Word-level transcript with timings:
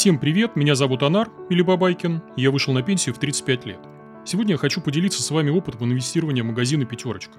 Всем 0.00 0.18
привет, 0.18 0.56
меня 0.56 0.74
зовут 0.76 1.02
Анар, 1.02 1.30
или 1.50 1.60
Бабайкин, 1.60 2.22
я 2.38 2.50
вышел 2.50 2.72
на 2.72 2.80
пенсию 2.80 3.14
в 3.14 3.18
35 3.18 3.66
лет. 3.66 3.80
Сегодня 4.24 4.52
я 4.52 4.56
хочу 4.56 4.80
поделиться 4.80 5.22
с 5.22 5.30
вами 5.30 5.50
опытом 5.50 5.92
инвестирования 5.92 6.42
магазина 6.42 6.86
«Пятерочка». 6.86 7.38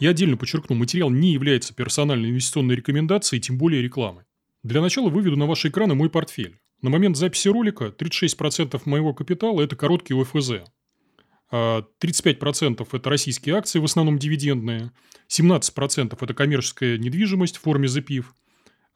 Я 0.00 0.10
отдельно 0.10 0.36
подчеркну, 0.36 0.74
материал 0.74 1.08
не 1.08 1.30
является 1.30 1.72
персональной 1.72 2.30
инвестиционной 2.30 2.74
рекомендацией, 2.74 3.40
тем 3.40 3.58
более 3.58 3.80
рекламой. 3.80 4.24
Для 4.64 4.80
начала 4.80 5.08
выведу 5.08 5.36
на 5.36 5.46
ваши 5.46 5.68
экраны 5.68 5.94
мой 5.94 6.10
портфель. 6.10 6.58
На 6.82 6.90
момент 6.90 7.16
записи 7.16 7.46
ролика 7.46 7.94
36% 7.96 8.82
моего 8.86 9.14
капитала– 9.14 9.60
это 9.62 9.76
короткие 9.76 10.20
ОФЗ. 10.20 10.64
35%– 11.52 12.88
это 12.92 13.08
российские 13.08 13.54
акции, 13.54 13.78
в 13.78 13.84
основном 13.84 14.18
дивидендные. 14.18 14.90
17%– 15.28 16.18
это 16.20 16.34
коммерческая 16.34 16.98
недвижимость 16.98 17.58
в 17.58 17.60
форме 17.60 17.86
ЗПИВ. 17.86 18.34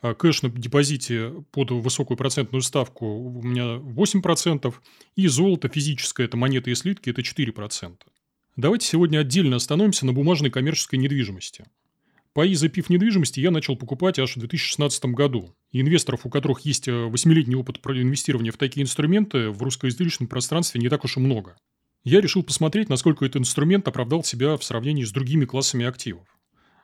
А 0.01 0.15
кэш 0.15 0.43
на 0.43 0.49
депозите 0.49 1.33
под 1.51 1.73
высокую 1.73 2.17
процентную 2.17 2.62
ставку 2.62 3.07
у 3.07 3.43
меня 3.43 3.77
8%, 3.77 4.74
и 5.16 5.27
золото 5.27 5.69
физическое, 5.69 6.24
это 6.24 6.37
монеты 6.37 6.71
и 6.71 6.74
слитки, 6.74 7.11
это 7.11 7.23
4%. 7.23 7.97
Давайте 8.57 8.87
сегодня 8.87 9.19
отдельно 9.19 9.57
остановимся 9.57 10.07
на 10.07 10.12
бумажной 10.12 10.51
коммерческой 10.51 10.97
недвижимости. 10.97 11.65
Паи 12.33 12.55
за 12.55 12.69
пив 12.69 12.91
недвижимости 12.91 13.41
я 13.41 13.51
начал 13.51 13.74
покупать 13.74 14.21
аж 14.21 14.37
в 14.37 14.38
2016 14.38 15.07
году. 15.07 15.57
И 15.73 15.80
инвесторов, 15.80 16.24
у 16.24 16.30
которых 16.30 16.60
есть 16.60 16.87
8-летний 16.87 17.57
э, 17.57 17.59
опыт 17.59 17.79
инвестирования 17.85 18.52
в 18.52 18.57
такие 18.57 18.85
инструменты, 18.85 19.51
в 19.51 19.60
русскоязычном 19.60 20.29
пространстве 20.29 20.80
не 20.80 20.88
так 20.88 21.05
уж 21.05 21.16
и 21.16 21.21
много. 21.21 21.57
Я 22.05 22.21
решил 22.21 22.45
посмотреть, 22.45 22.88
насколько 22.88 23.24
этот 23.24 23.38
инструмент 23.43 23.88
оправдал 23.88 24.23
себя 24.23 24.57
в 24.57 24.62
сравнении 24.62 25.02
с 25.02 25.10
другими 25.10 25.46
классами 25.46 25.85
активов. 25.85 26.29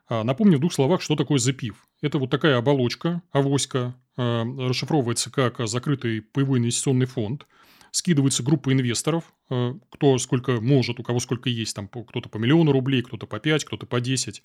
А, 0.06 0.22
напомню 0.22 0.58
в 0.58 0.60
двух 0.60 0.72
словах, 0.72 1.00
что 1.00 1.16
такое 1.16 1.38
запив. 1.38 1.86
Это 2.02 2.18
вот 2.18 2.30
такая 2.30 2.58
оболочка, 2.58 3.22
авоська, 3.32 3.94
а, 4.16 4.44
расшифровывается 4.44 5.30
как 5.30 5.66
закрытый 5.66 6.20
паевой 6.20 6.58
инвестиционный 6.58 7.06
фонд. 7.06 7.46
Скидывается 7.90 8.42
группа 8.42 8.72
инвесторов, 8.72 9.32
а, 9.48 9.74
кто 9.90 10.18
сколько 10.18 10.60
может, 10.60 11.00
у 11.00 11.02
кого 11.02 11.20
сколько 11.20 11.48
есть, 11.48 11.74
там 11.74 11.88
кто-то 11.88 12.28
по 12.28 12.36
миллиону 12.36 12.72
рублей, 12.72 13.02
кто-то 13.02 13.26
по 13.26 13.38
5, 13.38 13.64
кто-то 13.64 13.86
по 13.86 14.00
10. 14.00 14.42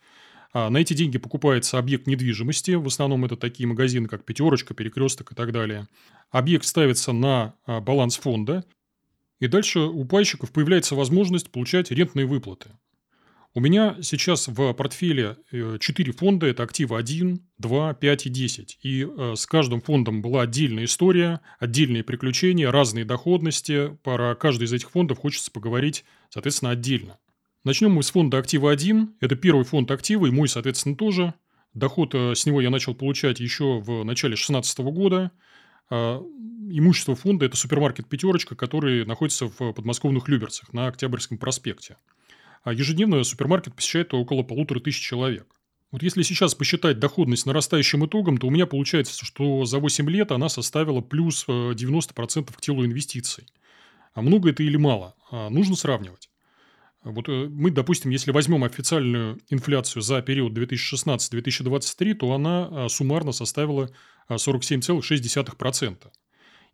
на 0.52 0.78
эти 0.78 0.94
деньги 0.94 1.20
покупается 1.20 1.78
объект 1.78 2.08
недвижимости, 2.08 2.72
в 2.72 2.88
основном 2.88 3.24
это 3.24 3.38
такие 3.38 3.68
магазины, 3.68 4.08
как 4.08 4.26
«Пятерочка», 4.26 4.74
«Перекресток» 4.74 5.32
и 5.32 5.36
так 5.36 5.52
далее. 5.52 5.88
Объект 6.32 6.66
ставится 6.66 7.12
на 7.12 7.54
баланс 7.68 8.18
фонда, 8.18 8.66
и 9.40 9.46
дальше 9.46 9.80
у 9.82 10.06
пайщиков 10.06 10.52
появляется 10.52 10.96
возможность 10.96 11.52
получать 11.52 11.92
рентные 11.92 12.26
выплаты. 12.26 12.72
У 13.56 13.62
меня 13.62 13.98
сейчас 14.04 14.48
в 14.48 14.74
портфеле 14.74 15.38
4 15.52 15.80
э, 15.82 16.14
фонда. 16.16 16.46
Это 16.46 16.62
активы 16.62 16.98
1, 16.98 17.42
2, 17.58 17.94
5 17.96 18.26
и 18.28 18.30
10. 18.30 18.80
И 18.84 19.08
э, 19.08 19.34
с 19.36 19.46
каждым 19.48 19.82
фондом 19.82 20.22
была 20.22 20.44
отдельная 20.44 20.84
история, 20.84 21.42
отдельные 21.58 22.04
приключения, 22.04 22.72
разные 22.72 23.06
доходности. 23.06 23.98
Про 24.04 24.36
каждый 24.36 24.66
из 24.66 24.74
этих 24.74 24.92
фондов 24.92 25.18
хочется 25.18 25.50
поговорить, 25.50 26.06
соответственно, 26.30 26.72
отдельно. 26.72 27.18
Начнем 27.64 27.92
мы 27.92 28.04
с 28.04 28.12
фонда 28.12 28.38
актива 28.38 28.72
1. 28.72 29.16
Это 29.20 29.36
первый 29.36 29.66
фонд 29.66 29.90
актива, 29.90 30.28
и 30.28 30.32
мой, 30.32 30.48
соответственно, 30.48 30.96
тоже. 30.96 31.34
Доход 31.74 32.14
э, 32.14 32.36
с 32.36 32.46
него 32.46 32.62
я 32.62 32.70
начал 32.70 32.94
получать 32.94 33.40
еще 33.40 33.80
в 33.80 34.04
начале 34.04 34.36
2016 34.36 34.80
года. 34.80 35.32
А, 35.90 36.22
имущество 36.70 37.16
фонда– 37.16 37.46
это 37.48 37.58
супермаркет 37.58 38.08
«Пятерочка», 38.08 38.56
который 38.56 39.06
находится 39.06 39.48
в 39.48 39.74
подмосковных 39.74 40.28
Люберцах 40.28 40.72
на 40.72 40.86
Октябрьском 40.86 41.40
проспекте 41.40 41.98
ежедневно 42.66 43.24
супермаркет 43.24 43.76
посещает 43.76 44.14
около 44.14 44.44
полутора 44.44 44.80
тысяч 44.80 45.00
человек. 45.00 45.48
Вот 45.92 46.04
если 46.04 46.22
сейчас 46.22 46.54
посчитать 46.54 47.00
доходность 47.00 47.48
нарастающим 47.48 48.06
итогом, 48.06 48.38
то 48.38 48.48
у 48.48 48.52
меня 48.52 48.68
получается, 48.68 49.26
что 49.26 49.66
за 49.66 49.80
8 49.80 50.10
лет 50.10 50.32
она 50.32 50.48
составила 50.48 51.02
плюс 51.02 51.48
90% 51.48 52.42
э, 52.42 52.54
к 52.54 52.62
телу 52.62 52.86
инвестиций. 52.86 53.48
А 54.14 54.22
много 54.22 54.52
это 54.52 54.62
или 54.62 54.78
мало? 54.78 55.16
А 55.32 55.50
нужно 55.50 55.76
сравнивать. 55.76 56.30
Вот 57.04 57.28
э, 57.28 57.48
мы, 57.50 57.72
допустим, 57.72 58.12
если 58.12 58.32
возьмем 58.32 58.64
официальную 58.64 59.40
инфляцию 59.50 60.04
за 60.04 60.22
период 60.22 60.56
2016-2023, 60.56 62.14
то 62.14 62.34
она 62.34 62.70
э, 62.70 62.90
суммарно 62.90 63.32
составила 63.32 63.90
47,6%. 64.30 65.98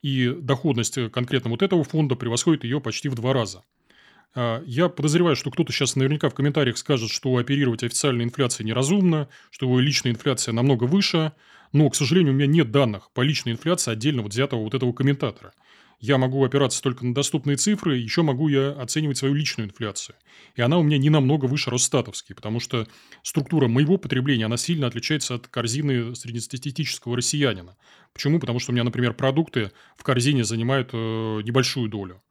И 0.01 0.27
доходность 0.41 1.11
конкретно 1.11 1.51
вот 1.51 1.61
этого 1.61 1.85
фонда 1.85 2.15
превосходит 2.15 2.65
ее 2.65 2.81
почти 2.81 3.07
в 3.07 3.15
два 3.15 3.31
раза– 3.31 3.63
а, 3.73 3.84
я 4.33 4.89
подозреваю, 4.89 5.35
что 5.35 5.51
кто-то 5.51 5.71
сейчас 5.71 5.95
наверняка 5.95 6.29
в 6.29 6.33
комментариях 6.33 6.77
скажет, 6.77 7.09
что 7.09 7.37
оперировать 7.37 7.83
официальной 7.83 8.25
инфляцией 8.25 8.67
неразумно, 8.67 9.29
что 9.49 9.65
его 9.65 9.79
личная 9.79 10.11
инфляция 10.11 10.53
намного 10.53 10.85
выше, 10.85 11.31
но, 11.71 11.89
к 11.89 11.95
сожалению, 11.95 12.33
у 12.33 12.35
меня 12.35 12.47
нет 12.47 12.71
данных 12.71 13.11
по 13.13 13.21
личной 13.21 13.53
инфляции 13.53 13.91
отдельно 13.91 14.21
вот 14.21 14.31
взятого 14.31 14.61
вот 14.61 14.73
этого 14.73 14.93
комментатора. 14.93 15.53
Я 15.99 16.17
могу 16.17 16.43
опираться 16.43 16.81
только 16.81 17.05
на 17.05 17.13
доступные 17.13 17.57
цифры, 17.57 17.97
еще 17.97 18.21
могу 18.21 18.47
я 18.47 18.71
оценивать 18.71 19.17
свою 19.17 19.33
личную 19.33 19.69
инфляцию. 19.69 20.15
И 20.55 20.61
она 20.61 20.77
у 20.77 20.83
меня 20.83 20.97
не 20.97 21.09
намного 21.09 21.45
выше 21.45 21.69
Росстатовской, 21.69 22.35
потому 22.35 22.59
что 22.59 22.87
структура 23.23 23.67
моего 23.67 23.97
потребления, 23.97 24.45
она 24.45 24.57
сильно 24.57 24.87
отличается 24.87 25.35
от 25.35 25.47
корзины 25.47 26.15
среднестатистического 26.15 27.15
россиянина. 27.15 27.77
Почему? 28.13 28.39
Потому 28.39 28.59
что 28.59 28.71
у 28.71 28.73
меня, 28.73 28.83
например, 28.83 29.13
продукты 29.13 29.71
в 29.97 30.03
корзине 30.03 30.43
занимают 30.43 30.89
э, 30.93 31.41
небольшую 31.43 31.89
долю. 31.89 32.21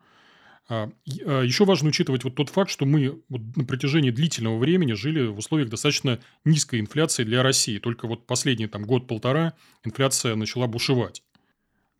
А, 0.69 0.91
а, 1.27 1.43
Еще 1.43 1.65
важно 1.65 1.89
учитывать 1.89 2.25
вот 2.25 2.35
тот 2.35 2.49
факт, 2.49 2.71
что 2.71 2.87
мы 2.87 3.21
на 3.29 3.65
протяжении 3.65 4.11
длительного 4.11 4.59
времени 4.59 4.93
жили 4.95 5.27
в 5.27 5.39
условиях 5.39 5.69
достаточно 5.69 6.21
низкой 6.45 6.81
инфляции 6.81 7.25
для 7.25 7.43
России. 7.43 7.79
Только 7.79 8.07
вот 8.07 8.27
последний 8.27 8.67
там 8.67 8.85
год-полтора 8.85 9.55
инфляция 9.85 10.37
начала 10.37 10.67
бушевать. 10.67 11.23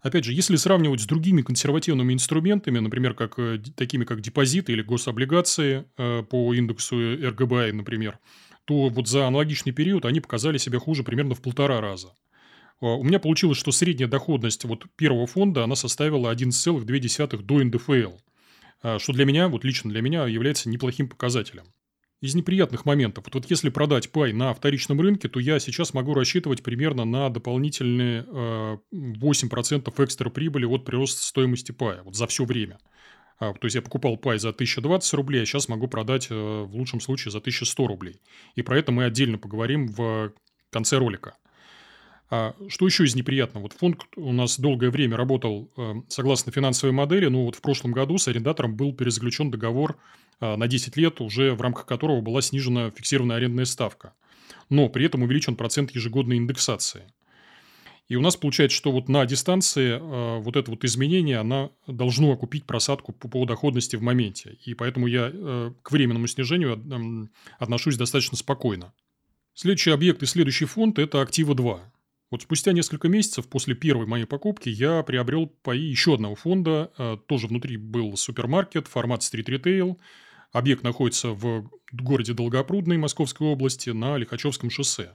Опять 0.01 0.25
же, 0.25 0.35
если 0.35 0.57
сравнивать 0.57 1.01
с 1.01 1.07
другими 1.07 1.41
консервативными 1.41 2.13
инструментами, 2.13 2.79
например, 2.79 3.15
как, 3.15 3.39
э, 3.39 3.59
такими 3.75 4.05
как 4.05 4.21
депозиты 4.21 4.73
или 4.73 4.83
гособлигации 4.83 5.87
э, 5.97 6.23
по 6.23 6.53
индексу 6.53 6.97
РГБА, 6.97 7.73
например, 7.73 8.19
то 8.67 8.91
вот 8.91 9.09
за 9.09 9.27
аналогичный 9.27 9.73
период 9.73 10.05
они 10.05 10.21
показали 10.21 10.59
себя 10.59 10.79
хуже 10.79 11.05
примерно 11.05 11.35
в 11.35 11.41
полтора 11.41 11.81
раза. 11.81 12.09
А, 12.81 12.87
у 12.97 13.03
меня 13.03 13.19
получилось, 13.19 13.59
что 13.59 13.73
средняя 13.73 14.09
доходность 14.09 14.65
вот 14.65 14.85
первого 14.97 15.27
фонда 15.27 15.65
она 15.65 15.75
составила 15.75 16.31
11,2 16.31 17.43
до 17.43 17.65
НДФЛ. 17.65 18.17
А, 18.85 18.99
что 18.99 19.15
для 19.15 19.25
меня, 19.25 19.49
вот 19.49 19.65
лично 19.65 19.91
для 19.91 20.03
меня, 20.03 20.27
является 20.27 20.69
неплохим 20.69 21.09
показателем. 21.09 21.65
Из 22.21 22.35
неприятных 22.35 22.85
моментов, 22.85 23.25
вот, 23.25 23.35
вот 23.35 23.51
если 23.51 23.71
продать 23.71 24.13
пай 24.13 24.35
на 24.35 24.53
вторичном 24.53 25.01
рынке, 25.01 25.29
то 25.29 25.41
я 25.41 25.59
сейчас 25.59 25.95
могу 25.95 26.13
рассчитывать 26.13 26.63
примерно 26.63 27.07
на 27.07 27.31
дополнительные 27.31 28.27
э, 28.27 28.77
8% 28.93 30.05
экстра 30.05 30.31
прибыли 30.31 30.67
от 30.67 30.85
прироста 30.85 31.23
стоимости 31.23 31.73
пая, 31.73 32.03
вот 32.03 32.15
за 32.15 32.27
все 32.27 32.45
время. 32.45 32.79
А, 33.39 33.55
то 33.55 33.65
есть 33.65 33.75
я 33.75 33.81
покупал 33.83 34.19
пай 34.19 34.39
за 34.39 34.51
1020 34.51 35.15
рублей, 35.15 35.43
а 35.43 35.47
сейчас 35.47 35.69
могу 35.69 35.89
продать 35.89 36.29
э, 36.31 36.35
в 36.35 36.75
лучшем 36.75 37.01
случае 37.01 37.33
за 37.33 37.39
1100 37.39 37.87
рублей. 37.87 38.21
И 38.55 38.61
про 38.61 38.79
это 38.79 38.93
мы 38.93 39.05
отдельно 39.05 39.39
поговорим 39.39 39.89
в 39.89 40.35
конце 40.71 40.99
ролика. 40.99 41.37
А 42.31 42.55
что 42.69 42.87
еще 42.87 43.05
из 43.05 43.15
неприятного? 43.15 43.65
Вот 43.65 43.75
фонд 43.75 44.03
у 44.17 44.33
нас 44.33 44.59
долгое 44.59 44.91
время 44.91 45.17
работал 45.17 45.71
э, 45.77 45.95
согласно 46.09 46.53
финансовой 46.53 46.95
модели, 46.95 47.27
но 47.27 47.45
вот 47.45 47.55
в 47.55 47.61
прошлом 47.61 47.93
году 47.93 48.17
с 48.17 48.29
арендатором 48.29 48.77
был 48.77 48.95
перезаключен 48.95 49.51
договор 49.51 49.99
э, 50.41 50.57
на 50.57 50.67
10 50.67 50.97
лет, 50.97 51.21
уже 51.21 51.55
в 51.55 51.61
рамках 51.61 51.85
которого 51.85 52.23
была 52.23 52.41
снижена 52.41 52.91
фиксированная 52.91 53.37
арендная 53.37 53.67
ставка. 53.67 54.15
Но 54.71 54.89
при 54.89 55.05
этом 55.05 55.23
увеличен 55.23 55.55
процент 55.55 55.91
ежегодной 55.95 56.39
индексации. 56.39 57.13
И 58.09 58.17
у 58.17 58.21
нас 58.21 58.37
получается, 58.37 58.77
что 58.77 58.91
вот 58.91 59.09
на 59.09 59.25
дистанции 59.27 59.99
э, 60.01 60.39
вот 60.41 60.57
это 60.57 60.71
вот 60.71 60.83
изменение, 60.85 61.39
она 61.39 61.71
должно 61.87 62.33
окупить 62.33 62.65
просадку 62.65 63.13
по, 63.13 63.45
доходности 63.45 63.97
в 63.97 64.03
моменте. 64.03 64.57
И 64.65 64.73
поэтому 64.73 65.07
я 65.07 65.31
к 65.83 65.93
временному 65.93 66.27
снижению 66.27 67.31
отношусь 67.59 67.99
достаточно 67.99 68.39
спокойно. 68.39 68.95
Следующий 69.53 69.91
объект 69.91 70.23
и 70.23 70.27
следующий 70.27 70.65
фонд– 70.65 70.99
это 70.99 71.21
актива 71.21 71.55
2. 71.55 71.94
Вот 72.35 72.43
спустя 72.43 72.73
несколько 72.73 73.09
месяцев 73.09 73.47
после 73.47 73.77
первой 73.77 74.07
моей 74.07 74.25
покупки 74.25 74.69
я 74.69 75.05
приобрел 75.05 75.47
паи 75.47 75.79
еще 75.79 76.15
одного 76.15 76.35
фонда. 76.35 76.91
Э, 76.99 77.17
тоже 77.29 77.47
внутри 77.47 77.77
был 77.77 78.17
супермаркет, 78.17 78.89
формат 78.89 79.23
стрит-ритейл. 79.23 80.01
Объект 80.51 80.83
находится 80.83 81.29
в 81.29 81.71
городе 81.93 82.33
Долгопрудной 82.33 82.97
Московской 82.97 83.47
области 83.47 83.91
на 83.91 84.17
Лихачевском 84.17 84.69
шоссе. 84.69 85.15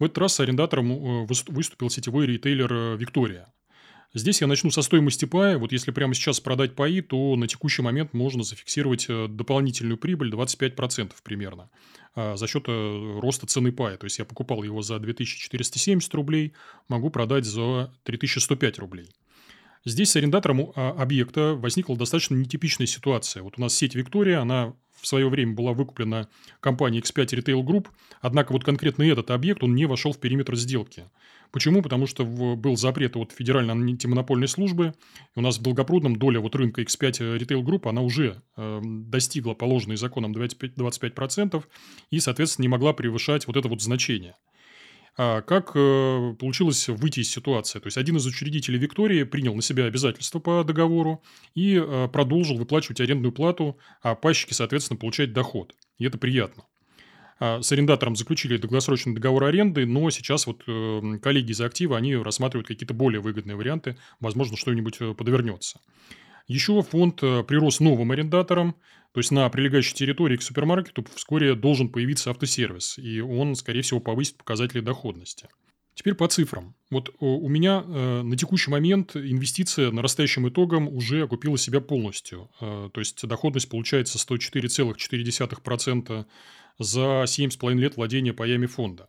В 0.00 0.04
этот 0.04 0.18
раз 0.18 0.40
арендатором 0.40 0.90
э, 0.90 1.26
выступил 1.46 1.90
сетевой 1.90 2.26
ритейлер 2.26 2.72
э, 2.72 2.96
«Виктория». 2.96 3.54
Здесь 4.14 4.40
я 4.40 4.46
начну 4.46 4.70
со 4.70 4.80
стоимости 4.80 5.26
пая. 5.26 5.58
Вот 5.58 5.70
если 5.70 5.90
прямо 5.90 6.14
сейчас 6.14 6.40
продать 6.40 6.74
паи, 6.74 7.02
то 7.02 7.36
на 7.36 7.46
текущий 7.46 7.82
момент 7.82 8.14
можно 8.14 8.42
зафиксировать 8.42 9.06
э, 9.08 9.28
дополнительную 9.28 9.98
прибыль 9.98 10.32
25% 10.32 11.12
примерно 11.22 11.68
а, 12.14 12.34
за 12.36 12.46
счет 12.46 12.64
э, 12.68 13.18
роста 13.20 13.46
цены 13.46 13.70
пая. 13.70 13.98
То 13.98 14.06
есть 14.06 14.18
я 14.18 14.24
покупал 14.24 14.62
его 14.62 14.80
за 14.80 14.98
2470 14.98 16.14
рублей, 16.14 16.54
могу 16.88 17.10
продать 17.10 17.44
за 17.44 17.92
3105 18.04 18.78
рублей. 18.78 19.10
Здесь 19.84 20.10
с 20.10 20.16
арендатором 20.16 20.72
а, 20.74 20.90
объекта 20.92 21.54
возникла 21.54 21.94
достаточно 21.94 22.34
нетипичная 22.34 22.86
ситуация. 22.86 23.42
Вот 23.42 23.58
у 23.58 23.60
нас 23.60 23.74
сеть 23.74 23.94
Виктория, 23.94 24.40
она 24.40 24.74
в 25.00 25.06
свое 25.06 25.28
время 25.28 25.54
была 25.54 25.72
выкуплена 25.72 26.28
компанией 26.60 27.02
X5 27.02 27.40
Retail 27.40 27.62
Group, 27.62 27.88
однако 28.20 28.52
вот 28.52 28.64
конкретно 28.64 29.02
этот 29.02 29.30
объект, 29.30 29.62
он 29.62 29.74
не 29.74 29.86
вошел 29.86 30.12
в 30.12 30.18
периметр 30.18 30.56
сделки. 30.56 31.04
Почему? 31.50 31.82
Потому 31.82 32.06
что 32.06 32.26
был 32.26 32.76
запрет 32.76 33.16
от 33.16 33.32
Федеральной 33.32 33.72
антимонопольной 33.72 34.48
службы. 34.48 34.94
И 35.34 35.38
у 35.38 35.42
нас 35.42 35.58
в 35.58 35.62
Долгопрудном 35.62 36.16
доля 36.16 36.40
вот 36.40 36.54
рынка 36.54 36.82
X5 36.82 37.38
Retail 37.38 37.62
Group, 37.62 37.88
она 37.88 38.02
уже 38.02 38.42
э, 38.56 38.80
достигла 38.82 39.54
положенной 39.54 39.96
законом 39.96 40.32
25%, 40.32 40.74
25% 40.76 41.64
и, 42.10 42.20
соответственно, 42.20 42.64
не 42.64 42.68
могла 42.68 42.92
превышать 42.92 43.46
вот 43.46 43.56
это 43.56 43.68
вот 43.68 43.80
значение. 43.80 44.34
А 45.20 45.42
как 45.42 45.72
э, 45.74 46.34
получилось 46.38 46.86
выйти 46.88 47.20
из 47.20 47.30
ситуации? 47.30 47.80
То 47.80 47.88
есть, 47.88 47.98
один 47.98 48.16
из 48.18 48.24
учредителей 48.24 48.78
Виктории 48.78 49.24
принял 49.24 49.52
на 49.52 49.62
себя 49.62 49.86
обязательства 49.86 50.38
по 50.38 50.62
договору 50.62 51.24
и 51.56 51.74
э, 51.74 52.08
продолжил 52.12 52.56
выплачивать 52.56 53.00
арендную 53.00 53.32
плату, 53.32 53.76
а 54.00 54.14
пайщики, 54.14 54.52
соответственно, 54.52 54.96
получать 54.96 55.32
доход. 55.32 55.74
И 55.98 56.04
это 56.04 56.18
приятно. 56.18 56.66
А 57.40 57.60
с 57.60 57.72
арендатором 57.72 58.14
заключили 58.14 58.58
долгосрочный 58.58 59.12
договор 59.12 59.42
аренды, 59.44 59.86
но 59.86 60.08
сейчас 60.10 60.46
вот 60.46 60.62
э, 60.68 61.18
коллеги 61.20 61.50
из 61.50 61.60
актива, 61.60 61.96
они 61.96 62.14
рассматривают 62.14 62.68
какие-то 62.68 62.94
более 62.94 63.20
выгодные 63.20 63.56
варианты, 63.56 63.96
возможно, 64.20 64.56
что-нибудь 64.56 64.98
подвернется. 65.16 65.80
Еще 66.48 66.82
фонд 66.82 67.20
прирос 67.20 67.78
новым 67.78 68.10
арендатором, 68.10 68.74
то 69.12 69.20
есть 69.20 69.30
на 69.30 69.48
прилегающей 69.48 69.94
территории 69.94 70.36
к 70.36 70.42
супермаркету 70.42 71.06
вскоре 71.14 71.54
должен 71.54 71.88
появиться 71.88 72.30
автосервис, 72.30 72.98
и 72.98 73.20
он, 73.20 73.54
скорее 73.54 73.82
всего, 73.82 74.00
повысит 74.00 74.36
показатели 74.36 74.80
доходности. 74.80 75.48
Теперь 75.98 76.14
по 76.14 76.28
цифрам. 76.28 76.74
Вот 76.90 77.10
у 77.18 77.48
меня 77.48 77.82
э, 77.84 78.22
на 78.22 78.36
текущий 78.36 78.70
момент 78.70 79.16
инвестиция 79.16 79.90
нарастающим 79.90 80.48
итогом 80.48 80.88
уже 80.88 81.24
окупила 81.24 81.58
себя 81.58 81.80
полностью. 81.80 82.48
Э, 82.60 82.88
то 82.94 83.00
есть 83.00 83.26
доходность 83.26 83.68
получается 83.68 84.16
104,4% 84.18 86.24
за 86.78 87.24
7,5 87.24 87.74
лет 87.74 87.96
владения 87.96 88.32
паями 88.32 88.66
фонда. 88.66 89.08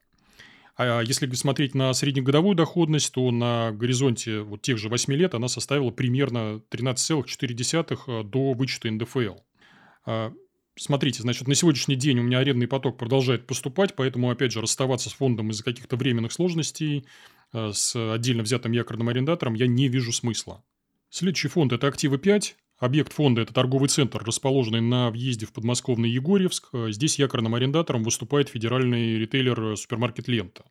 А 0.82 1.02
если 1.02 1.30
смотреть 1.34 1.76
на 1.76 1.92
среднегодовую 1.92 2.56
доходность, 2.56 3.12
то 3.12 3.30
на 3.32 3.74
горизонте 3.74 4.40
вот 4.40 4.62
тех 4.62 4.78
же 4.78 4.88
8 4.88 5.14
лет 5.14 5.34
она 5.34 5.50
составила 5.50 5.92
примерно 5.92 6.62
13,4 6.72 8.00
э, 8.08 8.24
до 8.24 8.54
вычета 8.54 8.90
НДФЛ. 8.90 9.36
А, 10.06 10.32
смотрите, 10.78 11.22
значит, 11.22 11.50
на 11.50 11.56
сегодняшний 11.56 11.98
день 11.98 12.20
у 12.20 12.24
меня 12.24 12.40
арендный 12.40 12.70
поток 12.70 12.98
продолжает 12.98 13.46
поступать, 13.46 13.94
поэтому, 13.98 14.32
опять 14.32 14.54
же, 14.54 14.62
расставаться 14.62 15.10
с 15.10 15.14
фондом 15.14 15.52
из-за 15.52 15.66
каких-то 15.66 15.98
временных 15.98 16.32
сложностей 16.32 17.06
а, 17.52 17.74
с 17.74 18.14
отдельно 18.14 18.44
взятым 18.44 18.72
якорным 18.72 19.10
арендатором 19.10 19.56
я 19.56 19.68
не 19.68 19.90
вижу 19.90 20.14
смысла. 20.14 20.64
Следующий 21.10 21.50
фонд– 21.50 21.74
это 21.74 21.88
«Активы 21.88 22.16
5». 22.16 22.56
Объект 22.80 23.12
фонда– 23.12 23.42
это 23.44 23.54
торговый 23.54 23.90
центр, 23.90 24.24
расположенный 24.24 24.80
на 24.80 25.12
въезде 25.12 25.46
в 25.46 25.52
подмосковный 25.52 26.10
Егорьевск. 26.10 26.70
Здесь 26.88 27.20
якорным 27.20 27.54
арендатором 27.54 28.04
выступает 28.04 28.48
федеральный 28.48 29.18
ритейлер 29.18 29.76
супермаркет 29.76 30.30
«Лента». 30.30 30.64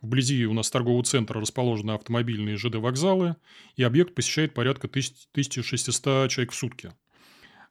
Вблизи 0.00 0.46
у 0.46 0.52
нас 0.52 0.68
торгового 0.68 1.04
центра 1.04 1.40
расположены 1.40 1.92
автомобильные 1.92 2.56
ЖД-вокзалы, 2.56 3.36
и 3.76 3.84
объект 3.84 4.16
посещает 4.16 4.52
порядка 4.52 4.88
1600 4.88 6.28
человек 6.28 6.50
в 6.50 6.56
сутки. 6.56 6.92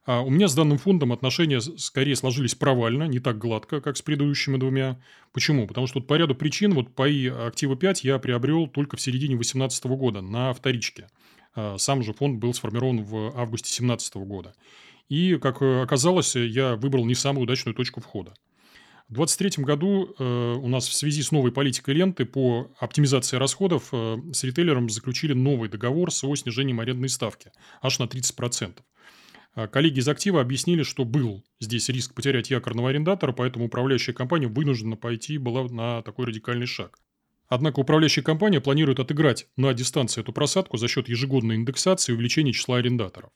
А 0.06 0.22
у 0.22 0.30
меня 0.30 0.48
с 0.48 0.54
данным 0.54 0.78
фондом 0.78 1.12
отношения 1.12 1.60
скорее 1.60 2.16
сложились 2.16 2.54
провально, 2.54 3.04
не 3.04 3.20
так 3.20 3.36
гладко, 3.36 3.82
как 3.82 3.98
с 3.98 4.02
предыдущими 4.02 4.56
двумя. 4.56 4.98
Почему? 5.32 5.66
Потому 5.66 5.86
что 5.86 5.98
вот 6.00 6.06
по 6.06 6.14
ряду 6.14 6.34
причин, 6.34 6.72
вот 6.72 6.94
ПАИ 6.94 7.28
Актива 7.28 7.76
5 7.76 8.04
я 8.04 8.18
приобрел 8.18 8.66
только 8.66 8.96
в 8.96 9.00
середине 9.00 9.34
2018 9.34 9.84
года 9.84 10.22
на 10.22 10.54
вторичке. 10.54 11.08
А 11.54 11.78
сам 11.78 12.02
же 12.02 12.12
фонд 12.12 12.38
был 12.38 12.54
сформирован 12.54 13.04
в 13.04 13.36
августе 13.36 13.68
2017 13.68 14.16
года. 14.16 14.54
И, 15.08 15.36
как 15.36 15.60
оказалось, 15.62 16.34
я 16.34 16.76
выбрал 16.76 17.04
не 17.04 17.14
самую 17.14 17.44
удачную 17.44 17.74
точку 17.74 18.00
входа. 18.00 18.34
В 19.08 19.14
2023 19.14 19.64
году 19.64 20.14
э, 20.18 20.54
у 20.54 20.66
нас 20.66 20.88
в 20.88 20.94
связи 20.94 21.22
с 21.22 21.30
новой 21.30 21.52
политикой 21.52 21.94
ленты 21.94 22.24
по 22.24 22.72
оптимизации 22.78 23.36
расходов 23.36 23.90
э, 23.92 24.16
с 24.32 24.44
ритейлером 24.44 24.88
заключили 24.88 25.34
новый 25.34 25.68
договор 25.68 26.10
с 26.10 26.22
его 26.22 26.34
снижением 26.36 26.80
арендной 26.80 27.10
ставки 27.10 27.52
аж 27.82 27.98
на 27.98 28.04
30%. 28.04 28.78
А 29.54 29.68
коллеги 29.68 30.00
из 30.00 30.08
актива 30.08 30.40
объяснили, 30.40 30.82
что 30.82 31.04
был 31.04 31.44
здесь 31.60 31.90
риск 31.90 32.14
потерять 32.14 32.50
якорного 32.50 32.88
арендатора, 32.88 33.32
поэтому 33.32 33.66
управляющая 33.66 34.14
компания 34.14 34.48
вынуждена 34.48 34.96
пойти 34.96 35.36
была 35.36 35.64
на 35.68 36.00
такой 36.02 36.26
радикальный 36.26 36.66
шаг. 36.66 36.98
Однако 37.48 37.80
управляющая 37.80 38.22
компания 38.22 38.60
планирует 38.60 39.00
отыграть 39.00 39.46
на 39.56 39.72
дистанции 39.74 40.20
эту 40.20 40.32
просадку 40.32 40.76
за 40.76 40.88
счет 40.88 41.08
ежегодной 41.08 41.56
индексации 41.56 42.12
и 42.12 42.14
увеличения 42.14 42.52
числа 42.52 42.78
арендаторов. 42.78 43.30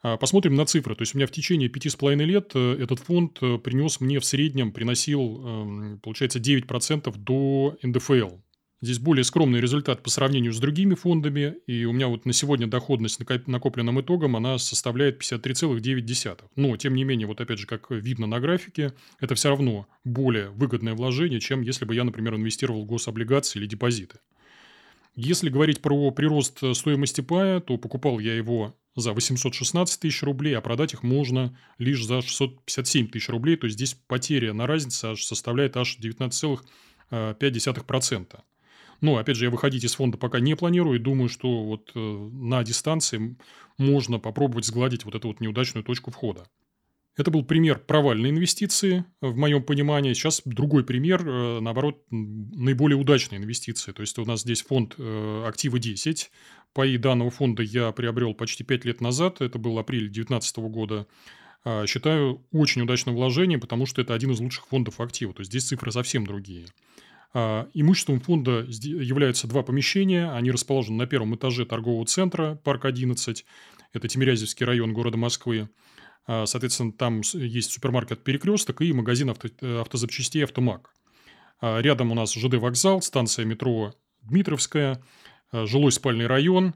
А 0.00 0.16
посмотрим 0.16 0.54
на 0.54 0.64
цифры. 0.64 0.94
То 0.94 1.02
есть, 1.02 1.14
у 1.14 1.18
меня 1.18 1.26
в 1.26 1.32
течение 1.32 1.68
пяти 1.68 1.88
с 1.88 1.96
половиной 1.96 2.24
лет 2.24 2.52
э, 2.54 2.76
этот 2.80 3.00
фонд 3.00 3.38
э, 3.42 3.58
принес 3.58 4.00
мне 4.00 4.20
в 4.20 4.24
среднем, 4.24 4.72
приносил, 4.72 5.44
эм, 5.44 6.00
получается, 6.00 6.38
9% 6.38 7.12
до 7.16 7.76
НДФЛ. 7.82 8.36
Здесь 8.80 9.00
более 9.00 9.24
скромный 9.24 9.60
результат 9.60 10.04
по 10.04 10.10
сравнению 10.10 10.52
с 10.52 10.60
другими 10.60 10.94
фондами, 10.94 11.56
и 11.66 11.84
у 11.84 11.92
меня 11.92 12.06
вот 12.06 12.26
на 12.26 12.32
сегодня 12.32 12.68
доходность 12.68 13.18
накопленным 13.46 14.00
итогом, 14.00 14.36
она 14.36 14.56
составляет 14.58 15.20
53,9. 15.20 16.44
Но, 16.54 16.76
тем 16.76 16.94
не 16.94 17.02
менее, 17.02 17.26
вот 17.26 17.40
опять 17.40 17.58
же, 17.58 17.66
как 17.66 17.90
видно 17.90 18.28
на 18.28 18.38
графике, 18.38 18.92
это 19.18 19.34
все 19.34 19.48
равно 19.48 19.88
более 20.04 20.50
выгодное 20.50 20.94
вложение, 20.94 21.40
чем 21.40 21.62
если 21.62 21.86
бы 21.86 21.96
я, 21.96 22.04
например, 22.04 22.36
инвестировал 22.36 22.84
в 22.84 22.86
гособлигации 22.86 23.58
или 23.58 23.66
депозиты. 23.66 24.20
Если 25.16 25.50
говорить 25.50 25.82
про 25.82 26.12
прирост 26.12 26.60
стоимости 26.76 27.20
пая, 27.20 27.58
то 27.58 27.78
покупал 27.78 28.20
я 28.20 28.36
его 28.36 28.76
за 28.94 29.12
816 29.12 29.98
тысяч 29.98 30.22
рублей, 30.22 30.56
а 30.56 30.60
продать 30.60 30.94
их 30.94 31.02
можно 31.02 31.58
лишь 31.78 32.04
за 32.04 32.22
657 32.22 33.08
тысяч 33.08 33.28
рублей. 33.28 33.56
То 33.56 33.64
есть, 33.64 33.74
здесь 33.74 33.94
потеря 34.06 34.52
на 34.52 34.68
разнице 34.68 35.06
аж 35.06 35.24
составляет 35.24 35.76
аж 35.76 35.98
19,5%. 36.00 38.40
Но, 39.00 39.16
опять 39.16 39.36
же, 39.36 39.44
я 39.44 39.50
выходить 39.50 39.84
из 39.84 39.94
фонда 39.94 40.18
пока 40.18 40.40
не 40.40 40.56
планирую 40.56 40.98
и 40.98 41.02
думаю, 41.02 41.28
что 41.28 41.64
вот 41.64 41.92
э, 41.94 41.98
на 41.98 42.64
дистанции 42.64 43.36
можно 43.76 44.18
попробовать 44.18 44.66
сгладить 44.66 45.04
вот 45.04 45.14
эту 45.14 45.28
вот 45.28 45.40
неудачную 45.40 45.84
точку 45.84 46.10
входа. 46.10 46.46
Это 47.18 47.32
был 47.32 47.44
пример 47.44 47.80
провальной 47.80 48.30
инвестиции, 48.30 49.04
в 49.20 49.36
моем 49.36 49.64
понимании. 49.64 50.12
Сейчас 50.12 50.40
другой 50.44 50.84
пример, 50.84 51.28
э, 51.28 51.58
наоборот, 51.60 52.04
наиболее 52.10 52.96
удачной 52.96 53.38
инвестиции. 53.38 53.90
То 53.90 54.02
есть, 54.02 54.16
у 54.18 54.24
нас 54.24 54.42
здесь 54.42 54.62
фонд 54.62 54.94
э, 54.98 55.44
«Активы 55.46 55.80
10». 55.80 56.30
Паи 56.74 56.96
данного 56.96 57.30
фонда 57.30 57.64
я 57.64 57.90
приобрел 57.90 58.34
почти 58.34 58.62
5 58.62 58.84
лет 58.84 59.00
назад. 59.00 59.40
Это 59.40 59.58
был 59.58 59.78
апрель 59.80 60.04
2019 60.04 60.58
года. 60.58 61.08
А, 61.64 61.86
считаю 61.86 62.46
очень 62.52 62.82
удачным 62.82 63.16
вложением, 63.16 63.58
потому 63.58 63.86
что 63.86 64.00
это 64.00 64.14
один 64.14 64.30
из 64.30 64.38
лучших 64.38 64.68
фондов 64.68 65.00
актива. 65.00 65.34
То 65.34 65.40
есть, 65.40 65.50
здесь 65.50 65.64
цифры 65.64 65.90
совсем 65.90 66.24
другие. 66.24 66.66
А, 67.34 67.68
имуществом 67.74 68.20
фонда 68.20 68.64
являются 68.68 69.46
два 69.46 69.62
помещения. 69.62 70.30
Они 70.30 70.50
расположены 70.50 70.98
на 70.98 71.06
первом 71.06 71.34
этаже 71.34 71.66
торгового 71.66 72.06
центра 72.06 72.54
«Парк 72.64 72.86
11». 72.86 73.44
Это 73.92 74.08
Тимирязевский 74.08 74.64
район 74.64 74.92
города 74.92 75.18
Москвы. 75.18 75.68
А, 76.26 76.46
соответственно, 76.46 76.92
там 76.92 77.20
есть 77.34 77.72
супермаркет 77.72 78.24
«Перекресток» 78.24 78.80
и 78.80 78.92
магазин 78.92 79.30
авто, 79.30 79.48
автозапчастей 79.80 80.44
«Автомаг». 80.44 80.94
А, 81.60 81.80
рядом 81.80 82.12
у 82.12 82.14
нас 82.14 82.34
ЖД-вокзал, 82.34 83.02
станция 83.02 83.44
метро 83.44 83.94
Дмитровская, 84.22 85.02
жилой 85.52 85.92
спальный 85.92 86.26
район, 86.26 86.74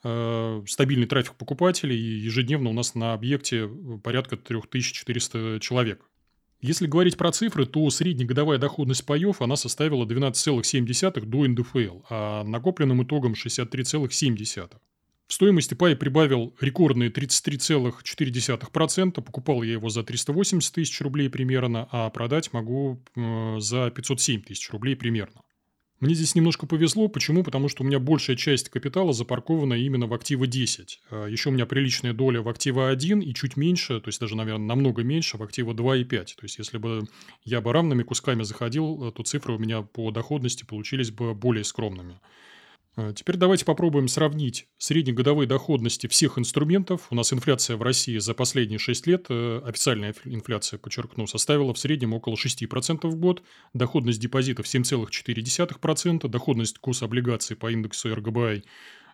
стабильный 0.00 1.06
трафик 1.06 1.34
покупателей. 1.34 1.96
И 1.96 2.18
ежедневно 2.20 2.70
у 2.70 2.72
нас 2.72 2.94
на 2.94 3.12
объекте 3.12 3.68
порядка 4.02 4.36
3400 4.36 5.58
человек. 5.60 6.08
Если 6.62 6.86
говорить 6.86 7.16
про 7.16 7.32
цифры, 7.32 7.66
то 7.66 7.90
среднегодовая 7.90 8.56
доходность 8.56 9.04
паев 9.04 9.42
она 9.42 9.56
составила 9.56 10.06
12,7 10.06 11.26
до 11.26 11.48
НДФЛ, 11.48 12.02
а 12.08 12.44
накопленным 12.44 13.02
итогом 13.02 13.32
63,7. 13.32 14.70
В 15.26 15.32
стоимости 15.32 15.74
пай 15.74 15.96
прибавил 15.96 16.54
рекордные 16.60 17.10
33,4%. 17.10 19.22
Покупал 19.22 19.62
я 19.62 19.72
его 19.72 19.88
за 19.88 20.04
380 20.04 20.72
тысяч 20.72 21.00
рублей 21.00 21.28
примерно, 21.28 21.88
а 21.90 22.08
продать 22.10 22.52
могу 22.52 23.02
э, 23.16 23.56
за 23.58 23.90
507 23.90 24.42
тысяч 24.42 24.70
рублей 24.70 24.94
примерно. 24.94 25.40
Мне 26.02 26.14
здесь 26.16 26.34
немножко 26.34 26.66
повезло. 26.66 27.06
Почему? 27.06 27.44
Потому 27.44 27.68
что 27.68 27.84
у 27.84 27.86
меня 27.86 28.00
большая 28.00 28.34
часть 28.34 28.70
капитала 28.70 29.12
запаркована 29.12 29.74
именно 29.74 30.08
в 30.08 30.14
активы 30.14 30.48
10. 30.48 31.00
А, 31.10 31.26
Еще 31.26 31.48
у 31.48 31.52
меня 31.52 31.64
приличная 31.64 32.12
доля 32.12 32.42
в 32.42 32.48
актива 32.48 32.88
1 32.88 33.20
и 33.20 33.32
чуть 33.32 33.56
меньше, 33.56 34.00
то 34.00 34.08
есть 34.08 34.18
даже, 34.18 34.36
наверное, 34.36 34.66
намного 34.66 35.04
меньше 35.04 35.36
в 35.36 35.44
актива 35.44 35.74
2 35.74 35.98
и 35.98 36.04
5. 36.04 36.34
То 36.40 36.44
есть 36.44 36.58
если 36.58 36.78
бы 36.78 37.04
я 37.44 37.60
бы 37.60 37.72
равными 37.72 38.02
кусками 38.02 38.42
заходил, 38.42 39.12
то 39.12 39.22
цифры 39.22 39.54
у 39.54 39.58
меня 39.60 39.82
по 39.82 40.10
доходности 40.10 40.64
получились 40.64 41.12
бы 41.12 41.34
более 41.36 41.62
скромными. 41.62 42.18
А, 42.94 43.12
теперь 43.12 43.36
давайте 43.36 43.64
попробуем 43.64 44.06
сравнить 44.06 44.66
среднегодовые 44.76 45.46
доходности 45.46 46.06
всех 46.08 46.38
инструментов. 46.38 47.06
У 47.10 47.14
нас 47.14 47.32
инфляция 47.32 47.76
в 47.76 47.82
России 47.82 48.18
за 48.18 48.34
последние 48.34 48.78
6 48.78 49.06
лет, 49.06 49.26
э, 49.30 49.62
официальная 49.64 50.14
инфляция, 50.24 50.78
подчеркну, 50.78 51.26
составила 51.26 51.72
в 51.72 51.78
среднем 51.78 52.12
около 52.12 52.36
6% 52.36 53.10
в 53.10 53.16
год, 53.16 53.42
доходность 53.72 54.20
депозитов 54.20 54.66
7,4%, 54.66 56.28
доходность 56.28 56.78
гособлигаций 56.80 57.56
по 57.56 57.72
индексу 57.72 58.14
РГБА 58.14 58.62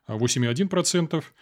8,1%, 0.08 1.32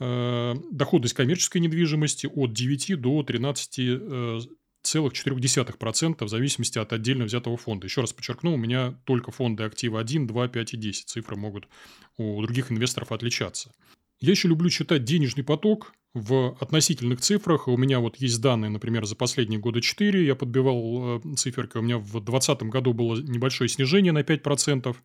э, 0.00 0.54
доходность 0.72 1.14
коммерческой 1.14 1.60
недвижимости 1.60 2.26
от 2.26 2.52
9 2.52 2.96
до 2.96 3.22
13 3.22 4.48
0,4% 4.94 6.24
в 6.24 6.28
зависимости 6.28 6.78
от 6.78 6.92
отдельно 6.92 7.24
взятого 7.24 7.56
фонда. 7.56 7.86
Еще 7.86 8.00
раз 8.00 8.12
подчеркну, 8.12 8.54
у 8.54 8.56
меня 8.56 8.98
только 9.04 9.30
фонды 9.30 9.64
актива 9.64 10.00
1, 10.00 10.26
2, 10.26 10.48
5 10.48 10.74
и 10.74 10.76
10. 10.76 11.08
Цифры 11.08 11.36
могут 11.36 11.68
у 12.16 12.40
других 12.42 12.70
инвесторов 12.72 13.12
отличаться. 13.12 13.72
Я 14.20 14.30
еще 14.30 14.48
люблю 14.48 14.68
читать 14.68 15.04
денежный 15.04 15.44
поток 15.44 15.92
в 16.12 16.56
относительных 16.60 17.20
цифрах. 17.20 17.68
У 17.68 17.76
меня 17.76 18.00
вот 18.00 18.16
есть 18.16 18.40
данные, 18.40 18.70
например, 18.70 19.04
за 19.06 19.14
последние 19.14 19.60
года 19.60 19.80
4. 19.80 20.24
Я 20.26 20.34
подбивал 20.34 21.18
э, 21.18 21.34
циферки. 21.36 21.76
У 21.76 21.82
меня 21.82 21.98
в 21.98 22.10
2020 22.10 22.62
году 22.64 22.92
было 22.92 23.16
небольшое 23.16 23.68
снижение 23.68 24.12
на 24.12 24.20
5%. 24.20 24.96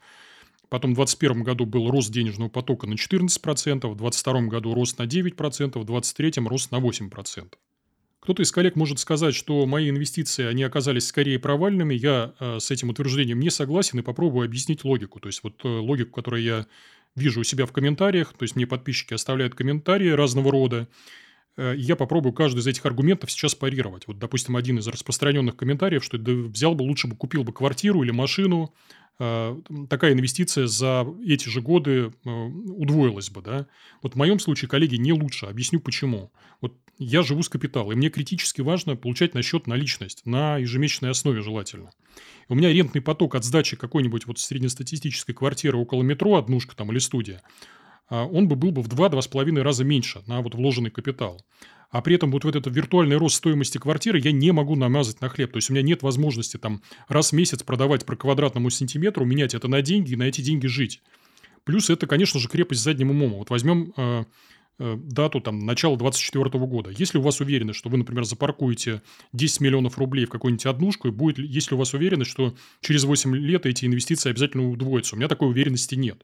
Потом 0.70 0.94
в 0.94 0.96
2021 0.96 1.44
году 1.44 1.66
был 1.66 1.92
рост 1.92 2.12
денежного 2.12 2.50
потока 2.50 2.88
на 2.88 2.96
14%, 2.96 3.86
в 3.88 3.96
2022 3.96 4.42
году 4.48 4.74
рост 4.74 4.98
на 4.98 5.04
9%, 5.04 5.80
в 5.80 5.86
2023 5.86 6.48
рост 6.48 6.72
на 6.72 6.78
8%. 6.78 7.54
Кто-то 8.24 8.42
из 8.42 8.54
коллег 8.54 8.78
может 8.78 9.00
сказать, 9.00 9.36
что 9.36 9.66
мои 9.66 9.90
инвестиции, 9.90 10.46
они 10.46 10.64
оказались 10.64 11.08
скорее 11.08 11.40
провальными. 11.40 11.94
Я 11.94 12.34
э, 12.40 12.60
с 12.62 12.72
этим 12.72 12.88
утверждением 12.88 13.42
не 13.42 13.50
согласен 13.50 14.00
и 14.00 14.02
попробую 14.02 14.46
объяснить 14.46 14.86
логику. 14.86 15.20
То 15.20 15.28
есть, 15.28 15.44
вот 15.44 15.60
э, 15.66 15.68
логику, 15.68 16.12
которую 16.12 16.42
я 16.42 16.66
вижу 17.18 17.42
у 17.42 17.44
себя 17.44 17.66
в 17.66 17.74
комментариях, 17.74 18.32
то 18.32 18.44
есть, 18.44 18.56
мне 18.56 18.66
подписчики 18.66 19.14
оставляют 19.14 19.56
комментарии 19.56 20.08
разного 20.08 20.54
рода. 20.54 20.88
Э, 21.58 21.74
я 21.78 21.96
попробую 21.96 22.34
каждый 22.34 22.60
из 22.60 22.68
этих 22.68 22.86
аргументов 22.86 23.32
сейчас 23.32 23.56
парировать. 23.56 24.08
Вот, 24.08 24.20
допустим, 24.20 24.56
один 24.56 24.80
из 24.80 24.88
распространенных 24.88 25.56
комментариев, 25.56 26.04
что 26.04 26.18
взял 26.18 26.76
бы, 26.76 26.84
лучше 26.84 27.08
бы 27.08 27.16
купил 27.16 27.44
бы 27.44 27.54
квартиру 27.54 28.04
или 28.04 28.12
машину, 28.12 28.74
э, 29.20 29.62
такая 29.90 30.14
инвестиция 30.14 30.68
за 30.68 31.06
эти 31.26 31.50
же 31.50 31.62
годы 31.62 32.12
э, 32.26 32.30
удвоилась 32.30 33.30
бы, 33.30 33.42
да. 33.42 33.68
Вот 34.02 34.14
в 34.14 34.18
моем 34.18 34.40
случае, 34.40 34.70
коллеги, 34.70 34.96
не 34.96 35.14
лучше. 35.14 35.46
Объясню 35.46 35.80
почему. 35.80 36.32
Вот 36.62 36.74
я 36.98 37.22
живу 37.22 37.44
с 37.44 37.50
капитала, 37.50 37.92
и 37.92 37.96
мне 37.96 38.10
критически 38.10 38.62
важно 38.62 38.96
получать 38.96 39.34
на 39.34 39.42
счет 39.42 39.68
наличность 39.68 40.26
на 40.26 40.58
ежемесячной 40.58 41.12
основе 41.12 41.42
желательно. 41.42 41.92
У 42.50 42.56
меня 42.56 42.72
рентный 42.72 43.02
поток 43.02 43.36
от 43.36 43.44
сдачи 43.44 43.76
какой-нибудь 43.76 44.28
вот 44.28 44.38
среднестатистической 44.40 45.34
квартиры 45.34 45.78
около 45.78 46.04
метро, 46.04 46.36
однушка 46.36 46.76
там 46.76 46.92
или 46.92 47.00
студия, 47.00 47.42
он 48.10 48.48
бы 48.48 48.56
был 48.56 48.72
бы 48.72 48.82
в 48.82 48.88
2-2,5 48.88 49.62
раза 49.62 49.84
меньше 49.84 50.24
на 50.28 50.42
вот 50.42 50.56
вложенный 50.56 50.92
капитал. 50.92 51.42
А 51.90 52.02
при 52.02 52.16
этом 52.16 52.32
вот 52.32 52.44
в 52.44 52.48
этот 52.48 52.66
виртуальный 52.68 53.18
рост 53.18 53.36
стоимости 53.36 53.78
квартиры 53.78 54.20
я 54.20 54.32
не 54.32 54.52
могу 54.52 54.76
намазать 54.76 55.22
на 55.22 55.30
хлеб. 55.30 55.52
То 55.52 55.58
есть, 55.58 55.70
у 55.70 55.74
меня 55.74 55.84
нет 55.84 56.02
возможности 56.02 56.58
там 56.58 56.82
раз 57.08 57.32
в 57.32 57.34
месяц 57.36 57.62
продавать 57.62 58.06
по 58.06 58.16
квадратному 58.16 58.70
сантиметру, 58.72 59.26
менять 59.26 59.54
это 59.54 59.68
на 59.68 59.82
деньги 59.82 60.14
и 60.14 60.16
на 60.16 60.24
эти 60.24 60.42
деньги 60.42 60.66
жить. 60.66 61.02
Плюс 61.66 61.90
это, 61.90 62.08
конечно 62.08 62.40
же, 62.40 62.50
крепость 62.50 62.82
задним 62.82 63.12
умом. 63.12 63.34
Вот 63.34 63.52
возьмем 63.52 63.94
э, 63.96 64.24
Э, 64.80 64.96
дату 64.98 65.40
там, 65.40 65.60
начала 65.60 65.96
2024 65.98 66.66
года. 66.66 66.90
Если 66.90 67.20
у 67.20 67.22
вас 67.22 67.40
уверенность, 67.40 67.78
что 67.78 67.90
вы, 67.90 67.98
например, 67.98 68.24
запаркуете 68.24 69.04
10 69.32 69.62
миллионов 69.62 70.00
рублей 70.00 70.26
в 70.26 70.30
какую-нибудь 70.30 70.66
однушку, 70.66 71.08
и 71.08 71.12
будет, 71.12 71.38
если 71.38 71.76
у 71.76 71.78
вас 71.78 71.94
уверенность, 71.94 72.32
что 72.32 72.56
через 72.82 73.04
8 73.04 73.36
лет 73.36 73.68
эти 73.68 73.86
инвестиции 73.86 74.32
обязательно 74.32 74.68
удвоятся. 74.70 75.16
У 75.16 75.20
меня 75.20 75.28
такой 75.28 75.50
уверенности 75.50 75.94
нет. 75.94 76.24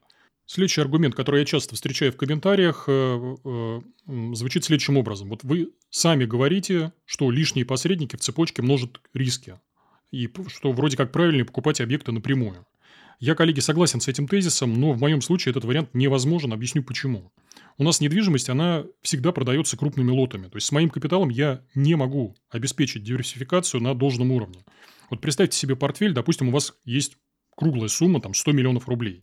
Следующий 0.52 0.80
аргумент, 0.80 1.14
который 1.14 1.42
я 1.42 1.46
часто 1.46 1.76
встречаю 1.76 2.10
в 2.10 2.16
комментариях, 2.16 2.86
э, 2.88 3.36
э, 3.44 3.80
звучит 4.32 4.64
следующим 4.64 4.96
образом. 4.96 5.28
Вот 5.28 5.44
вы 5.44 5.70
сами 5.90 6.24
говорите, 6.24 6.92
что 7.04 7.30
лишние 7.30 7.64
посредники 7.64 8.16
в 8.16 8.18
цепочке 8.18 8.60
множат 8.60 9.00
риски. 9.14 9.60
И 10.10 10.28
что 10.48 10.72
вроде 10.72 10.96
как 10.96 11.12
правильнее 11.12 11.44
покупать 11.44 11.80
объекты 11.80 12.10
напрямую. 12.10 12.66
Я, 13.20 13.36
коллеги, 13.36 13.60
согласен 13.60 14.00
с 14.00 14.08
этим 14.08 14.26
тезисом, 14.26 14.74
но 14.74 14.90
в 14.90 14.98
моем 14.98 15.22
случае 15.22 15.52
этот 15.52 15.64
вариант 15.64 15.90
невозможен. 15.94 16.52
Объясню 16.52 16.82
почему. 16.82 17.30
У 17.78 17.84
нас 17.84 18.00
недвижимость, 18.00 18.48
она 18.48 18.84
всегда 19.02 19.30
продается 19.30 19.76
крупными 19.76 20.10
лотами. 20.10 20.48
То 20.48 20.56
есть, 20.56 20.66
с 20.66 20.72
моим 20.72 20.90
капиталом 20.90 21.28
я 21.28 21.62
не 21.76 21.94
могу 21.94 22.34
обеспечить 22.50 23.04
диверсификацию 23.04 23.80
на 23.80 23.94
должном 23.94 24.32
уровне. 24.32 24.64
Вот 25.10 25.20
представьте 25.20 25.56
себе 25.56 25.76
портфель, 25.76 26.12
допустим, 26.12 26.48
у 26.48 26.50
вас 26.52 26.74
есть 26.84 27.18
круглая 27.60 27.88
сумма, 27.88 28.20
там 28.20 28.32
100 28.32 28.52
миллионов 28.52 28.88
рублей. 28.88 29.22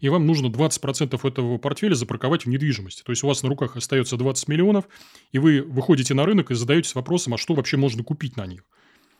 И 0.00 0.08
вам 0.10 0.26
нужно 0.26 0.48
20% 0.48 1.26
этого 1.26 1.58
портфеля 1.58 1.94
запарковать 1.94 2.44
в 2.44 2.48
недвижимости. 2.48 3.02
То 3.02 3.10
есть, 3.10 3.24
у 3.24 3.26
вас 3.26 3.42
на 3.42 3.48
руках 3.48 3.76
остается 3.76 4.16
20 4.16 4.46
миллионов, 4.46 4.84
и 5.32 5.38
вы 5.38 5.62
выходите 5.62 6.12
на 6.14 6.26
рынок 6.26 6.50
и 6.50 6.54
задаетесь 6.54 6.94
вопросом, 6.94 7.34
а 7.34 7.38
что 7.38 7.54
вообще 7.54 7.78
можно 7.78 8.04
купить 8.04 8.36
на 8.36 8.46
них. 8.46 8.64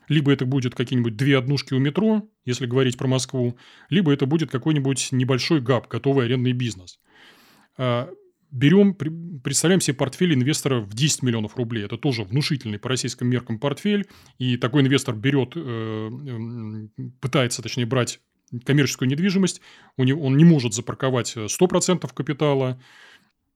Либо 0.09 0.33
это 0.33 0.45
будет 0.45 0.75
какие-нибудь 0.75 1.17
две 1.17 1.39
однушки 1.39 1.75
у 1.75 1.79
метро, 1.79 2.29
если 2.45 2.67
говорить 2.67 2.97
про 2.97 3.09
Москву, 3.09 3.59
либо 3.89 4.13
это 4.13 4.27
будет 4.27 4.51
какой-нибудь 4.51 5.09
небольшой 5.13 5.61
ГАП, 5.61 5.89
готовый 5.89 6.27
арендный 6.27 6.53
бизнес. 6.53 6.99
А, 7.77 8.09
берем, 8.51 8.95
представляем 8.95 9.81
себе 9.81 9.97
портфель 9.97 10.35
инвестора 10.35 10.81
в 10.81 10.95
10 10.95 11.23
миллионов 11.23 11.57
рублей. 11.57 11.85
Это 11.85 11.99
тоже 11.99 12.25
внушительный 12.25 12.79
по 12.79 12.89
российским 12.89 13.29
меркам 13.29 13.59
портфель. 13.59 14.07
И 14.39 14.57
такой 14.57 14.83
инвестор 14.83 15.15
берет, 15.15 15.53
э, 15.57 16.89
пытается, 17.21 17.63
точнее, 17.63 17.87
брать 17.87 18.21
коммерческую 18.65 19.09
недвижимость. 19.09 19.61
Он 19.97 20.37
не 20.37 20.45
может 20.45 20.75
запарковать 20.75 21.37
100% 21.37 22.13
капитала 22.15 22.79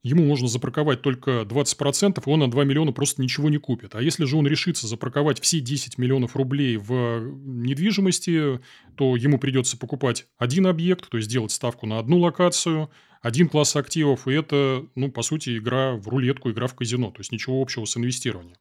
ему 0.02 0.24
можно 0.24 0.48
запарковать 0.48 1.00
только 1.00 1.42
20%, 1.42 2.22
и 2.24 2.30
он 2.30 2.40
на 2.40 2.50
2 2.50 2.64
миллиона 2.64 2.92
просто 2.92 3.22
ничего 3.22 3.48
не 3.48 3.58
купит. 3.58 3.94
А 3.94 4.02
если 4.02 4.24
же 4.24 4.36
он 4.36 4.46
решится 4.46 4.86
запарковать 4.86 5.40
все 5.40 5.60
10 5.60 5.98
миллионов 5.98 6.36
рублей 6.36 6.76
в 6.76 7.20
недвижимости, 7.44 8.60
то 8.96 9.16
ему 9.16 9.38
придется 9.38 9.76
покупать 9.76 10.26
один 10.38 10.66
объект, 10.66 11.08
то 11.08 11.16
есть 11.16 11.30
делать 11.30 11.52
ставку 11.52 11.86
на 11.86 11.98
одну 11.98 12.18
локацию, 12.18 12.90
один 13.20 13.48
класс 13.48 13.76
активов, 13.76 14.26
и 14.26 14.32
это, 14.32 14.84
ну, 14.96 15.10
по 15.10 15.22
сути, 15.22 15.56
игра 15.56 15.94
в 15.94 16.08
рулетку, 16.08 16.50
игра 16.50 16.66
в 16.66 16.74
казино, 16.74 17.12
то 17.12 17.20
есть 17.20 17.30
ничего 17.30 17.62
общего 17.62 17.84
с 17.84 17.96
инвестированием. 17.96 18.56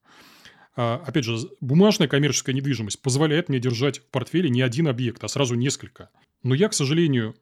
А, 0.75 1.03
опять 1.05 1.25
же, 1.25 1.37
бумажная 1.59 2.07
коммерческая 2.07 2.55
недвижимость 2.55 3.01
позволяет 3.01 3.49
мне 3.49 3.59
держать 3.59 3.99
в 3.99 4.05
портфеле 4.09 4.49
не 4.49 4.61
один 4.61 4.87
объект, 4.87 5.23
а 5.23 5.27
сразу 5.27 5.55
несколько. 5.55 6.09
Но 6.43 6.55
я, 6.55 6.69
к 6.69 6.73
сожалению, 6.73 7.35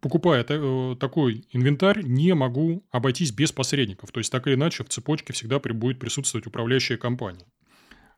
покупая 0.00 0.44
э, 0.48 0.96
такой 0.98 1.46
инвентарь, 1.52 2.02
не 2.02 2.34
могу 2.34 2.84
обойтись 2.90 3.32
без 3.32 3.52
посредников. 3.52 4.12
То 4.12 4.20
есть, 4.20 4.30
так 4.30 4.46
или 4.46 4.54
иначе, 4.54 4.84
в 4.84 4.88
цепочке 4.88 5.32
всегда 5.32 5.58
будет 5.58 5.98
присутствовать 5.98 6.46
управляющая 6.46 6.96
компания. 6.96 7.46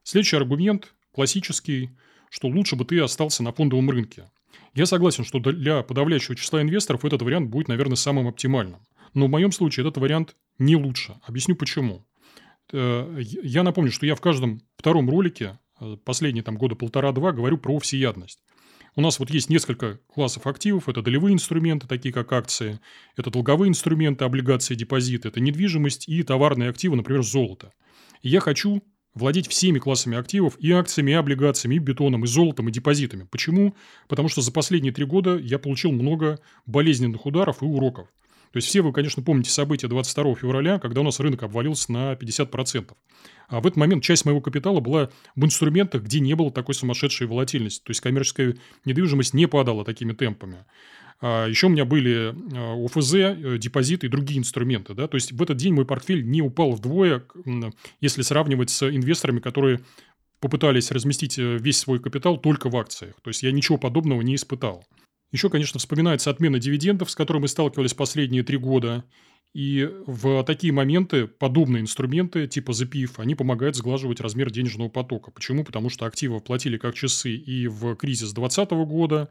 Следующий 0.02 0.36
аргумент, 0.36 0.94
классический, 1.12 1.90
что 2.30 2.48
лучше 2.48 2.76
бы 2.76 2.84
ты 2.84 3.00
остался 3.00 3.42
на 3.42 3.52
фондовом 3.52 3.90
рынке. 3.90 4.30
Я 4.74 4.86
согласен, 4.86 5.24
что 5.24 5.40
для 5.40 5.82
подавляющего 5.82 6.36
числа 6.36 6.62
инвесторов 6.62 7.04
этот 7.04 7.22
вариант 7.22 7.50
будет, 7.50 7.68
наверное, 7.68 7.96
самым 7.96 8.28
оптимальным. 8.28 8.80
Но 9.14 9.26
в 9.26 9.30
моем 9.30 9.52
случае 9.52 9.86
этот 9.86 10.00
вариант 10.00 10.36
не 10.58 10.76
лучше. 10.76 11.16
Объясню 11.22 11.56
почему. 11.56 12.06
Э, 12.72 13.16
я 13.20 13.62
напомню, 13.62 13.90
что 13.90 14.06
я 14.06 14.14
в 14.14 14.20
каждом 14.20 14.60
втором 14.76 15.08
ролике 15.10 15.58
э, 15.80 15.96
последние 16.04 16.42
там 16.42 16.56
года 16.56 16.74
полтора-два 16.74 17.32
говорю 17.32 17.58
про 17.58 17.78
всеядность. 17.78 18.40
У 18.96 19.00
нас 19.00 19.18
вот 19.18 19.30
есть 19.30 19.50
несколько 19.50 20.00
классов 20.12 20.46
активов. 20.46 20.88
Это 20.88 21.02
долевые 21.02 21.34
инструменты, 21.34 21.86
такие 21.86 22.12
как 22.12 22.32
акции. 22.32 22.80
Это 23.16 23.30
долговые 23.30 23.68
инструменты, 23.68 24.24
облигации, 24.24 24.74
депозиты. 24.74 25.28
Это 25.28 25.40
недвижимость 25.40 26.08
и 26.08 26.22
товарные 26.22 26.70
активы, 26.70 26.96
например, 26.96 27.22
золото. 27.22 27.72
И 28.22 28.28
я 28.28 28.40
хочу 28.40 28.82
владеть 29.14 29.48
всеми 29.48 29.78
классами 29.78 30.16
активов, 30.16 30.56
и 30.58 30.70
акциями, 30.72 31.12
и 31.12 31.14
облигациями, 31.14 31.76
и 31.76 31.78
бетоном, 31.78 32.24
и 32.24 32.26
золотом, 32.26 32.68
и 32.68 32.72
депозитами. 32.72 33.26
Почему? 33.30 33.74
Потому 34.08 34.28
что 34.28 34.40
за 34.40 34.52
последние 34.52 34.92
три 34.92 35.04
года 35.04 35.36
я 35.36 35.58
получил 35.58 35.92
много 35.92 36.40
болезненных 36.66 37.26
ударов 37.26 37.62
и 37.62 37.64
уроков. 37.64 38.08
То 38.52 38.56
есть, 38.56 38.68
все 38.68 38.82
вы, 38.82 38.92
конечно, 38.92 39.22
помните 39.22 39.50
события 39.50 39.86
22 39.86 40.34
февраля, 40.34 40.78
когда 40.78 41.02
у 41.02 41.04
нас 41.04 41.20
рынок 41.20 41.44
обвалился 41.44 41.92
на 41.92 42.14
50%. 42.14 42.92
А 43.48 43.60
в 43.60 43.66
этот 43.66 43.76
момент 43.76 44.02
часть 44.02 44.24
моего 44.24 44.40
капитала 44.40 44.80
была 44.80 45.10
в 45.36 45.44
инструментах, 45.44 46.02
где 46.02 46.20
не 46.20 46.34
было 46.34 46.50
такой 46.50 46.74
сумасшедшей 46.74 47.26
волатильности. 47.28 47.82
То 47.84 47.90
есть, 47.90 48.00
коммерческая 48.00 48.56
недвижимость 48.84 49.34
не 49.34 49.46
падала 49.46 49.84
такими 49.84 50.12
темпами. 50.12 50.64
А 51.20 51.46
еще 51.46 51.66
у 51.66 51.70
меня 51.70 51.84
были 51.84 52.34
а, 52.54 52.84
ОФЗ, 52.84 53.14
э, 53.14 53.58
депозиты 53.58 54.06
и 54.06 54.10
другие 54.10 54.40
инструменты. 54.40 54.94
Да? 54.94 55.06
То 55.06 55.16
есть, 55.16 55.32
в 55.32 55.42
этот 55.42 55.56
день 55.56 55.74
мой 55.74 55.84
портфель 55.84 56.26
не 56.26 56.42
упал 56.42 56.72
вдвое, 56.72 57.24
если 58.00 58.22
сравнивать 58.22 58.70
с 58.70 58.88
инвесторами, 58.88 59.38
которые 59.38 59.80
попытались 60.40 60.90
разместить 60.90 61.38
э, 61.38 61.58
весь 61.58 61.78
свой 61.78 62.00
капитал 62.00 62.38
только 62.38 62.68
в 62.70 62.76
акциях. 62.76 63.14
То 63.22 63.28
есть, 63.28 63.42
я 63.42 63.52
ничего 63.52 63.78
подобного 63.78 64.22
не 64.22 64.34
испытал. 64.34 64.84
Еще, 65.32 65.48
конечно, 65.48 65.78
вспоминается 65.78 66.30
отмена 66.30 66.58
дивидендов, 66.58 67.10
с 67.10 67.14
которой 67.14 67.38
мы 67.38 67.48
сталкивались 67.48 67.94
последние 67.94 68.42
три 68.42 68.58
года. 68.58 69.04
И 69.52 69.88
в 70.06 70.44
такие 70.44 70.72
моменты 70.72 71.26
подобные 71.26 71.80
инструменты 71.80 72.46
типа 72.46 72.70
ZPIF, 72.70 73.14
они 73.16 73.34
помогают 73.34 73.76
сглаживать 73.76 74.20
размер 74.20 74.50
денежного 74.50 74.88
потока. 74.88 75.30
Почему? 75.32 75.64
Потому 75.64 75.88
что 75.88 76.06
активы 76.06 76.40
платили 76.40 76.78
как 76.78 76.94
часы 76.94 77.32
и 77.32 77.66
в 77.66 77.96
кризис 77.96 78.32
2020 78.32 78.70
года, 78.88 79.30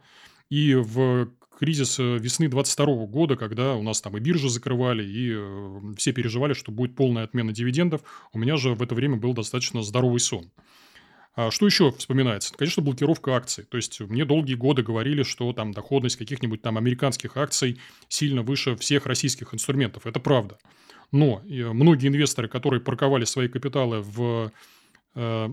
и 0.50 0.74
в 0.74 1.30
кризис 1.58 2.00
весны 2.00 2.48
2022 2.50 3.06
года, 3.06 3.36
когда 3.36 3.76
у 3.76 3.84
нас 3.84 4.02
там 4.02 4.18
и 4.18 4.20
биржи 4.20 4.50
закрывали, 4.50 5.04
и 5.04 5.34
э, 5.34 5.80
все 5.98 6.14
переживали, 6.14 6.54
что 6.54 6.72
будет 6.72 6.96
полная 6.96 7.24
отмена 7.24 7.52
дивидендов. 7.52 8.02
У 8.34 8.40
меня 8.40 8.56
же 8.56 8.74
в 8.74 8.82
это 8.82 8.96
время 8.96 9.18
был 9.18 9.34
достаточно 9.34 9.84
здоровый 9.84 10.20
сон. 10.20 10.52
А 11.36 11.52
что 11.52 11.66
еще 11.66 11.92
вспоминается? 11.92 12.54
Конечно, 12.54 12.84
блокировка 12.84 13.36
акций. 13.36 13.64
То 13.64 13.78
есть, 13.78 14.00
мне 14.02 14.26
долгие 14.26 14.56
годы 14.56 14.84
говорили, 14.84 15.24
что 15.24 15.54
там 15.54 15.72
доходность 15.72 16.18
каких-нибудь 16.18 16.62
там 16.62 16.78
американских 16.78 17.38
акций 17.38 17.80
сильно 18.08 18.42
выше 18.42 18.76
всех 18.76 19.06
российских 19.06 19.54
инструментов. 19.54 20.06
Это 20.06 20.20
правда. 20.20 20.58
Но 21.12 21.42
многие 21.46 22.08
инвесторы, 22.08 22.48
которые 22.48 22.82
парковали 22.82 23.26
свои 23.26 23.48
капиталы 23.48 24.02
в 24.02 24.52
э, 25.16 25.50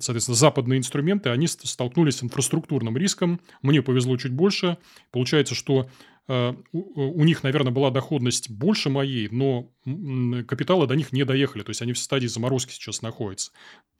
соответственно, 0.00 0.36
западные 0.36 0.78
инструменты, 0.78 1.30
они 1.30 1.46
столкнулись 1.46 2.16
с 2.16 2.22
инфраструктурным 2.22 2.96
риском. 2.96 3.40
Мне 3.62 3.82
повезло 3.82 4.16
чуть 4.16 4.32
больше. 4.32 4.78
Получается, 5.10 5.54
что 5.54 5.82
э, 5.82 5.86
у 6.28 7.24
них, 7.24 7.42
наверное, 7.42 7.72
была 7.72 7.90
доходность 7.90 8.50
больше 8.50 8.90
моей, 8.90 9.28
но 9.28 9.70
капиталы 10.46 10.86
до 10.86 10.94
них 10.94 11.12
не 11.12 11.24
доехали. 11.24 11.62
То 11.62 11.70
есть, 11.70 11.82
они 11.82 11.92
в 11.92 11.98
стадии 11.98 12.28
заморозки 12.28 12.72
сейчас 12.72 13.02
находятся. 13.02 13.50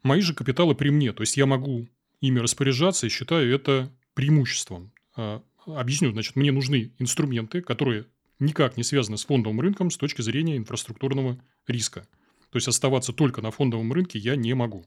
Мои 0.03 0.21
же 0.21 0.35
капиталы 0.35 0.75
при 0.75 0.91
мне. 0.91 1.13
То 1.13 1.23
есть, 1.23 1.37
я 1.37 1.47
могу 1.47 1.89
ими 2.21 2.39
распоряжаться 2.39 3.07
и 3.07 3.11
считаю 3.11 3.53
это 3.53 3.93
преимуществом. 4.15 4.93
А, 5.17 5.43
объясню. 5.67 6.13
Значит, 6.13 6.37
мне 6.37 6.53
нужны 6.53 6.93
инструменты, 6.99 7.61
которые 7.61 8.07
никак 8.39 8.77
не 8.77 8.85
связаны 8.85 9.19
с 9.19 9.25
фондовым 9.25 9.61
рынком 9.61 9.91
с 9.91 9.97
точки 9.97 10.23
зрения 10.23 10.57
инфраструктурного 10.57 11.43
риска. 11.67 12.07
То 12.51 12.57
есть, 12.57 12.69
оставаться 12.69 13.13
только 13.13 13.43
на 13.43 13.51
фондовом 13.51 13.93
рынке 13.93 14.19
я 14.19 14.37
не 14.37 14.55
могу. 14.55 14.87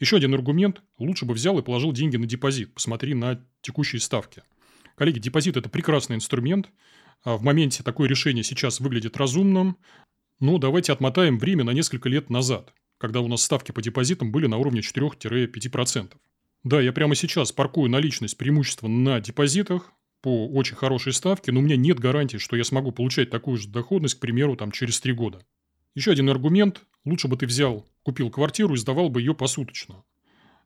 Еще 0.00 0.16
один 0.16 0.34
аргумент. 0.34 0.82
Лучше 0.98 1.24
бы 1.24 1.34
взял 1.34 1.58
и 1.58 1.62
положил 1.62 1.92
деньги 1.92 2.16
на 2.16 2.26
депозит. 2.26 2.74
Посмотри 2.74 3.14
на 3.14 3.44
текущие 3.62 4.00
ставки. 4.00 4.42
Коллеги, 4.98 5.20
депозит– 5.20 5.56
это 5.56 5.68
прекрасный 5.68 6.16
инструмент. 6.16 6.68
А 7.22 7.36
в 7.36 7.42
моменте 7.42 7.84
такое 7.84 8.08
решение 8.08 8.42
сейчас 8.42 8.80
выглядит 8.80 9.16
разумным. 9.16 9.76
Но 10.40 10.58
давайте 10.58 10.92
отмотаем 10.92 11.38
время 11.38 11.62
на 11.62 11.70
несколько 11.70 12.08
лет 12.08 12.30
назад, 12.30 12.74
когда 12.98 13.20
у 13.20 13.28
нас 13.28 13.42
ставки 13.42 13.70
по 13.70 13.80
депозитам 13.80 14.32
были 14.32 14.46
на 14.46 14.56
уровне 14.56 14.80
4-5%. 14.80 16.12
Да, 16.64 16.80
я 16.80 16.92
прямо 16.92 17.14
сейчас 17.14 17.52
паркую 17.52 17.88
наличность 17.88 18.36
преимущества 18.36 18.88
на 18.88 19.20
депозитах 19.20 19.92
по 20.20 20.48
очень 20.48 20.74
хорошей 20.74 21.12
ставке, 21.12 21.52
но 21.52 21.60
у 21.60 21.62
меня 21.62 21.76
нет 21.76 22.00
гарантии, 22.00 22.38
что 22.38 22.56
я 22.56 22.64
смогу 22.64 22.90
получать 22.90 23.30
такую 23.30 23.56
же 23.56 23.68
доходность, 23.68 24.16
к 24.16 24.20
примеру, 24.20 24.56
там, 24.56 24.72
через 24.72 25.00
3 25.00 25.12
года. 25.12 25.46
Еще 25.94 26.10
один 26.10 26.28
аргумент. 26.28 26.82
Лучше 27.04 27.28
бы 27.28 27.36
ты 27.36 27.46
взял, 27.46 27.86
купил 28.02 28.30
квартиру 28.30 28.74
и 28.74 28.78
сдавал 28.78 29.10
бы 29.10 29.20
ее 29.20 29.34
посуточно. 29.34 30.02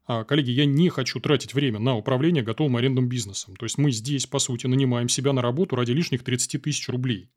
А, 0.07 0.25
коллеги, 0.25 0.51
я 0.51 0.65
не 0.65 0.89
хочу 0.89 1.21
тратить 1.21 1.55
время 1.55 1.79
на 1.79 1.97
управление 1.97 2.43
готовым 2.43 2.77
арендным 2.77 3.09
бизнесом. 3.09 3.55
То 3.57 3.65
есть, 3.65 3.79
мы 3.79 3.93
здесь, 3.93 4.27
по 4.27 4.39
сути, 4.39 4.67
нанимаем 4.67 5.09
себя 5.09 5.33
на 5.33 5.43
работу 5.43 5.77
ради 5.77 5.93
лишних 5.93 6.25
30 6.25 6.63
тысяч 6.63 6.89
рублей. 6.89 7.31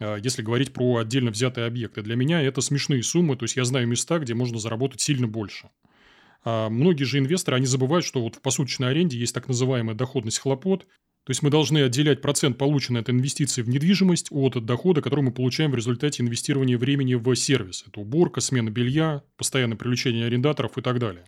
А, 0.00 0.16
если 0.16 0.42
говорить 0.42 0.72
про 0.72 0.98
отдельно 0.98 1.30
взятые 1.30 1.66
объекты. 1.66 2.02
Для 2.02 2.16
меня 2.16 2.40
это 2.40 2.60
смешные 2.60 3.02
суммы. 3.02 3.36
То 3.36 3.44
есть, 3.44 3.56
я 3.56 3.64
знаю 3.64 3.88
места, 3.88 4.18
где 4.18 4.34
можно 4.34 4.58
заработать 4.58 5.00
сильно 5.00 5.26
больше. 5.26 5.70
А 6.44 6.68
многие 6.68 7.04
же 7.04 7.18
инвесторы, 7.18 7.56
они 7.56 7.66
забывают, 7.66 8.04
что 8.04 8.22
вот 8.22 8.36
в 8.36 8.40
посуточной 8.40 8.90
аренде 8.90 9.18
есть 9.18 9.34
так 9.34 9.48
называемая 9.48 9.96
доходность 9.96 10.38
хлопот. 10.38 10.86
То 11.24 11.32
есть 11.32 11.42
мы 11.42 11.50
должны 11.50 11.82
отделять 11.82 12.22
процент, 12.22 12.56
полученный 12.56 13.00
от 13.00 13.10
инвестиций 13.10 13.62
в 13.62 13.68
недвижимость, 13.68 14.28
от 14.30 14.64
дохода, 14.64 15.02
который 15.02 15.20
мы 15.20 15.30
получаем 15.30 15.72
в 15.72 15.74
результате 15.74 16.22
инвестирования 16.22 16.78
времени 16.78 17.14
в 17.14 17.34
сервис. 17.34 17.84
Это 17.86 18.00
уборка, 18.00 18.40
смена 18.40 18.70
белья, 18.70 19.22
постоянное 19.36 19.76
привлечение 19.76 20.24
арендаторов 20.24 20.78
и 20.78 20.80
так 20.80 20.98
далее. 20.98 21.26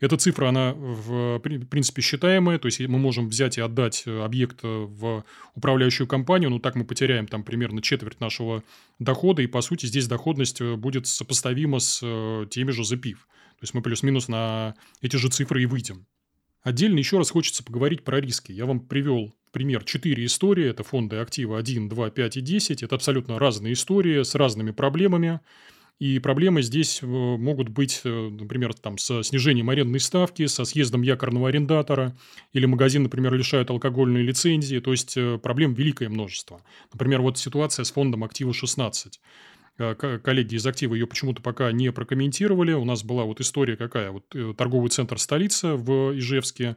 Эта 0.00 0.16
цифра, 0.16 0.48
она 0.48 0.72
в 0.74 1.38
принципе 1.40 2.00
считаемая, 2.00 2.58
то 2.58 2.66
есть 2.66 2.80
мы 2.80 2.98
можем 2.98 3.28
взять 3.28 3.58
и 3.58 3.60
отдать 3.60 4.04
объект 4.06 4.60
в 4.62 5.24
управляющую 5.54 6.06
компанию, 6.06 6.48
но 6.48 6.58
так 6.58 6.74
мы 6.74 6.84
потеряем 6.84 7.26
там 7.26 7.44
примерно 7.44 7.82
четверть 7.82 8.18
нашего 8.18 8.64
дохода, 8.98 9.42
и 9.42 9.46
по 9.46 9.60
сути 9.60 9.84
здесь 9.86 10.08
доходность 10.08 10.62
будет 10.62 11.06
сопоставима 11.06 11.80
с 11.80 12.00
э, 12.02 12.46
теми 12.48 12.70
же 12.70 12.82
ZPIF. 12.82 13.16
То 13.60 13.64
есть 13.64 13.74
мы 13.74 13.82
плюс-минус 13.82 14.28
на 14.28 14.74
эти 15.02 15.16
же 15.16 15.28
цифры 15.28 15.62
и 15.62 15.66
выйдем. 15.66 16.06
Отдельно 16.62 16.98
еще 16.98 17.18
раз 17.18 17.30
хочется 17.30 17.62
поговорить 17.62 18.02
про 18.02 18.20
риски. 18.20 18.52
Я 18.52 18.64
вам 18.64 18.80
привел 18.80 19.34
пример 19.52 19.84
четыре 19.84 20.24
истории. 20.24 20.68
Это 20.68 20.82
фонды 20.82 21.16
актива 21.16 21.58
1, 21.58 21.88
2, 21.88 22.10
5 22.10 22.36
и 22.38 22.40
10. 22.40 22.82
Это 22.82 22.94
абсолютно 22.94 23.38
разные 23.38 23.74
истории 23.74 24.22
с 24.22 24.34
разными 24.34 24.70
проблемами. 24.70 25.40
И 26.00 26.18
проблемы 26.18 26.62
здесь 26.62 27.00
э, 27.02 27.06
могут 27.06 27.68
быть, 27.68 28.00
э, 28.04 28.08
например, 28.08 28.72
там, 28.72 28.96
со 28.96 29.22
снижением 29.22 29.68
арендной 29.68 30.00
ставки, 30.00 30.46
со 30.46 30.64
съездом 30.64 31.02
якорного 31.02 31.48
арендатора, 31.50 32.16
или 32.54 32.64
магазин, 32.64 33.02
например, 33.02 33.34
лишает 33.34 33.68
алкогольной 33.68 34.22
лицензии. 34.22 34.78
То 34.78 34.92
есть, 34.92 35.18
э, 35.18 35.36
проблем 35.36 35.74
великое 35.74 36.08
множество. 36.08 36.62
Например, 36.94 37.20
вот 37.20 37.36
ситуация 37.36 37.84
с 37.84 37.92
фондом 37.92 38.24
актива 38.24 38.54
16. 38.54 39.20
Э, 39.76 39.94
коллеги 39.94 40.54
из 40.54 40.66
актива 40.66 40.94
ее 40.94 41.06
почему-то 41.06 41.42
пока 41.42 41.70
не 41.70 41.92
прокомментировали. 41.92 42.72
У 42.72 42.86
нас 42.86 43.04
была 43.04 43.24
вот 43.24 43.42
история 43.42 43.76
какая. 43.76 44.10
Вот 44.10 44.24
торговый 44.56 44.88
центр 44.88 45.18
«Столица» 45.18 45.76
в 45.76 46.16
Ижевске 46.16 46.76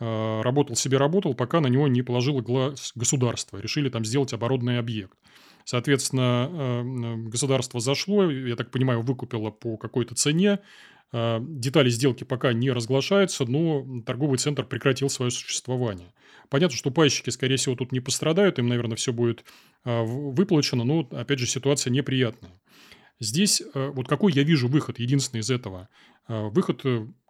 работал 0.00 0.74
себе 0.74 0.98
работал, 0.98 1.34
пока 1.34 1.60
на 1.60 1.68
него 1.68 1.86
не 1.86 2.02
положило 2.02 2.40
глаз 2.40 2.92
государство. 2.96 3.58
Решили 3.58 3.88
там 3.88 4.04
сделать 4.04 4.32
оборудованный 4.32 4.80
объект. 4.80 5.16
Соответственно, 5.64 6.82
государство 7.28 7.80
зашло, 7.80 8.30
я 8.30 8.54
так 8.54 8.70
понимаю, 8.70 9.00
выкупило 9.02 9.50
по 9.50 9.76
какой-то 9.76 10.14
цене. 10.14 10.60
Детали 11.12 11.90
сделки 11.90 12.24
пока 12.24 12.52
не 12.52 12.70
разглашаются, 12.70 13.44
но 13.44 14.02
торговый 14.04 14.36
центр 14.38 14.64
прекратил 14.64 15.08
свое 15.08 15.30
существование. 15.30 16.12
Понятно, 16.50 16.76
что 16.76 16.90
пайщики, 16.90 17.30
скорее 17.30 17.56
всего, 17.56 17.76
тут 17.76 17.92
не 17.92 18.00
пострадают, 18.00 18.58
им, 18.58 18.66
наверное, 18.66 18.96
все 18.96 19.12
будет 19.12 19.44
а, 19.84 20.02
выплачено, 20.02 20.84
но, 20.84 21.08
опять 21.12 21.38
же, 21.38 21.46
ситуация 21.46 21.90
неприятная. 21.90 22.52
Здесь 23.20 23.62
э, 23.62 23.90
вот 23.94 24.08
какой 24.08 24.32
я 24.32 24.42
вижу 24.42 24.68
выход, 24.68 24.98
единственный 24.98 25.40
из 25.40 25.50
этого. 25.50 25.88
Выход 26.26 26.82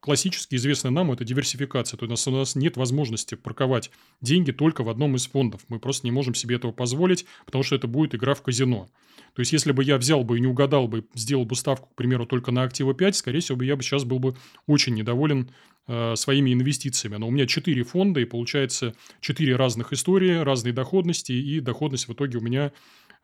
классический, 0.04 0.56
известный 0.56 0.90
нам, 0.90 1.10
это 1.12 1.24
диверсификация. 1.24 1.96
То 1.96 2.04
есть, 2.04 2.26
у 2.26 2.30
нас 2.30 2.54
нет 2.56 2.76
возможности 2.76 3.36
парковать 3.36 3.90
деньги 4.20 4.52
только 4.52 4.84
в 4.84 4.90
одном 4.90 5.16
из 5.16 5.26
фондов. 5.26 5.62
Мы 5.68 5.78
просто 5.78 6.06
не 6.06 6.10
можем 6.10 6.34
себе 6.34 6.56
этого 6.56 6.72
позволить, 6.72 7.24
потому 7.46 7.64
что 7.64 7.74
это 7.74 7.86
будет 7.86 8.14
игра 8.14 8.34
в 8.34 8.42
казино. 8.42 8.86
То 9.34 9.40
есть, 9.40 9.54
если 9.54 9.72
бы 9.72 9.82
я 9.82 9.96
взял 9.96 10.22
бы 10.22 10.36
и 10.36 10.42
не 10.42 10.46
угадал 10.46 10.88
бы, 10.88 11.06
сделал 11.14 11.46
бы 11.46 11.56
ставку, 11.56 11.88
к 11.88 11.94
примеру, 11.94 12.26
только 12.26 12.52
на 12.52 12.64
активы 12.64 12.92
5, 12.92 13.16
скорее 13.16 13.40
всего, 13.40 13.62
я 13.62 13.76
бы 13.76 13.82
сейчас 13.82 14.04
был 14.04 14.18
бы 14.18 14.36
очень 14.66 14.94
недоволен 14.94 15.50
э, 15.86 16.16
своими 16.16 16.52
инвестициями. 16.52 17.16
Но 17.16 17.26
у 17.26 17.30
меня 17.30 17.46
4 17.46 17.82
фонда, 17.84 18.20
и 18.20 18.26
получается 18.26 18.94
4 19.20 19.56
разных 19.56 19.94
истории, 19.94 20.36
разные 20.36 20.74
доходности, 20.74 21.32
и 21.32 21.60
доходность 21.60 22.08
в 22.08 22.12
итоге 22.12 22.36
у 22.36 22.42
меня 22.42 22.72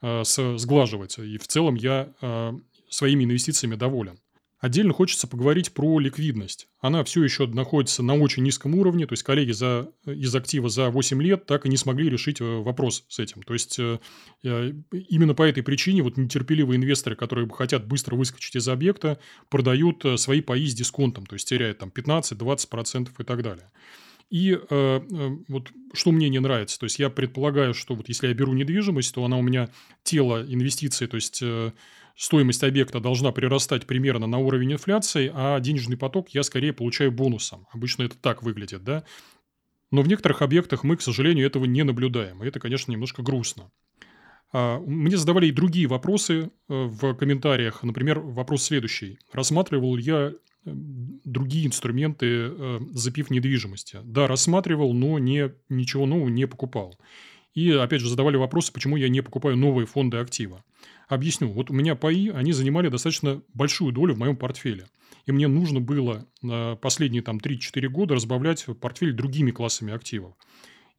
э, 0.01 0.23
сглаживается. 0.25 1.25
И 1.25 1.37
в 1.37 1.47
целом 1.47 1.75
я 1.75 2.11
э, 2.23 2.53
своими 2.89 3.25
инвестициями 3.25 3.75
доволен. 3.75 4.19
Отдельно 4.61 4.93
хочется 4.93 5.27
поговорить 5.27 5.73
про 5.73 5.99
ликвидность. 5.99 6.69
Она 6.81 7.03
все 7.03 7.25
еще 7.25 7.47
находится 7.47 8.03
на 8.03 8.15
очень 8.15 8.43
низком 8.43 8.75
уровне, 8.75 9.07
то 9.07 9.15
есть 9.15 9.23
коллеги 9.23 9.53
за, 9.53 9.91
из 10.05 10.35
актива 10.35 10.69
за 10.69 10.91
8 10.91 11.23
лет 11.23 11.47
так 11.47 11.65
и 11.65 11.71
не 11.71 11.79
смогли 11.79 12.11
решить 12.11 12.43
э, 12.43 12.45
вопрос 12.45 13.07
с 13.09 13.19
этим. 13.19 13.43
То 13.43 13.55
есть 13.55 13.79
э, 13.79 13.99
э, 14.45 14.73
именно 14.93 15.35
по 15.35 15.45
этой 15.45 15.63
причине 15.63 16.03
вот 16.03 16.19
нетерпеливые 16.19 16.77
инвесторы, 16.77 17.17
которые 17.17 17.49
хотят 17.49 17.87
быстро 17.87 18.17
выскочить 18.17 18.55
из 18.55 18.69
объекта, 18.69 19.19
продают 19.49 20.05
свои 20.17 20.43
паи 20.43 20.67
с 20.67 20.75
дисконтом, 20.75 21.25
то 21.25 21.37
есть 21.37 21.49
теряют 21.49 21.79
там 21.79 21.89
15-20% 21.89 23.09
и 23.19 23.25
так 23.25 23.43
далее. 23.43 23.71
И 24.31 24.57
э, 24.57 25.01
вот 25.49 25.73
что 25.93 26.13
мне 26.13 26.29
не 26.29 26.39
нравится, 26.39 26.79
то 26.79 26.85
есть 26.85 27.01
я 27.01 27.11
предполагаю, 27.11 27.75
что 27.75 27.95
вот 27.95 28.09
если 28.09 28.29
я 28.29 28.35
беру 28.35 28.53
недвижимость, 28.53 29.13
то 29.13 29.25
она 29.25 29.37
у 29.37 29.43
меня 29.43 29.71
тело 30.05 30.45
инвестиций, 30.47 31.09
то 31.09 31.17
есть 31.17 31.41
э, 31.43 31.73
стоимость 32.17 32.63
объекта 32.63 33.01
должна 33.01 33.33
прирастать 33.33 33.87
примерно 33.87 34.27
на 34.27 34.39
уровень 34.39 34.73
инфляции, 34.73 35.31
а 35.35 35.59
денежный 35.61 35.97
поток 35.97 36.31
я 36.31 36.43
скорее 36.43 36.73
получаю 36.73 37.13
бонусом. 37.13 37.67
Обычно 37.73 38.05
это 38.05 38.17
так 38.17 38.43
выглядит, 38.43 38.85
да? 38.85 39.05
Но 39.91 40.03
в 40.03 40.09
некоторых 40.09 40.43
объектах 40.43 40.85
мы, 40.85 40.97
к 40.97 41.03
сожалению, 41.03 41.47
этого 41.47 41.65
не 41.65 41.83
наблюдаем. 41.83 42.43
И 42.43 42.47
это, 42.47 42.61
конечно, 42.61 42.93
немножко 42.93 43.23
грустно. 43.23 43.71
А, 44.53 44.79
мне 44.81 45.17
задавали 45.17 45.47
и 45.47 45.53
другие 45.53 45.87
вопросы 45.87 46.43
э, 46.43 46.49
в 46.69 47.15
комментариях. 47.15 47.83
Например, 47.83 48.21
вопрос 48.21 48.65
следующий. 48.65 49.19
Рассматривал 49.33 49.97
я 49.97 50.33
э, 50.33 50.33
другие 50.65 51.67
инструменты, 51.67 52.27
э, 52.27 52.81
запив 52.93 53.31
недвижимости? 53.31 53.99
Да, 54.03 54.27
рассматривал, 54.27 54.93
но 54.93 55.19
не, 55.19 55.53
ничего 55.69 56.07
нового 56.07 56.29
не 56.29 56.47
покупал. 56.47 56.99
И, 57.55 57.71
опять 57.73 58.01
же, 58.01 58.09
задавали 58.09 58.37
вопросы, 58.37 58.73
почему 58.73 58.97
я 58.97 59.09
не 59.09 59.21
покупаю 59.23 59.57
новые 59.57 59.87
фонды 59.87 60.19
актива. 60.19 60.65
Объясню. 61.09 61.49
Вот 61.49 61.71
у 61.71 61.75
меня 61.75 61.97
паи, 61.97 62.29
они 62.29 62.53
занимали 62.53 62.89
достаточно 62.89 63.43
большую 63.55 63.93
долю 63.93 64.15
в 64.15 64.19
моем 64.19 64.37
портфеле. 64.37 64.87
И 65.27 65.33
мне 65.33 65.49
нужно 65.49 65.81
было 65.81 66.27
на 66.43 66.77
последние 66.77 67.23
там 67.23 67.39
3-4 67.39 67.89
года 67.89 68.15
разбавлять 68.15 68.65
портфель 68.81 69.13
другими 69.13 69.51
классами 69.51 69.93
активов. 69.93 70.35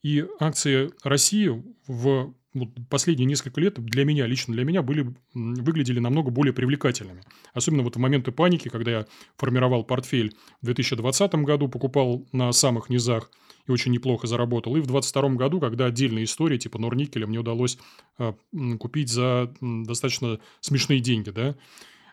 И 0.04 0.26
акции 0.40 0.92
России 1.04 1.64
в 1.88 2.34
вот 2.54 2.70
последние 2.90 3.26
несколько 3.26 3.62
лет 3.62 3.80
для 3.80 4.04
меня, 4.04 4.28
лично 4.28 4.54
для 4.54 4.66
меня, 4.66 4.82
были, 4.82 5.14
выглядели 5.34 6.00
намного 6.00 6.32
более 6.32 6.54
привлекательными. 6.54 7.24
Особенно 7.54 7.84
вот 7.84 7.96
в 7.96 8.00
моменты 8.00 8.32
паники, 8.32 8.68
когда 8.68 8.92
я 8.92 9.06
формировал 9.38 9.86
портфель 9.86 10.36
в 10.62 10.66
2020 10.66 11.34
году, 11.36 11.70
покупал 11.70 12.28
на 12.34 12.52
самых 12.52 12.90
низах 12.90 13.32
очень 13.72 13.92
неплохо 13.92 14.28
заработал. 14.28 14.76
И 14.76 14.82
в 14.82 14.88
2022 14.88 15.30
году, 15.36 15.60
когда 15.60 15.86
отдельные 15.86 16.26
истории 16.26 16.58
типа 16.58 16.80
Норникеля 16.80 17.28
мне 17.28 17.40
удалось 17.40 17.78
а, 18.18 18.36
купить 18.80 19.10
за 19.10 19.54
достаточно 19.62 20.40
смешные 20.60 21.00
деньги. 21.00 21.30
Да? 21.30 21.56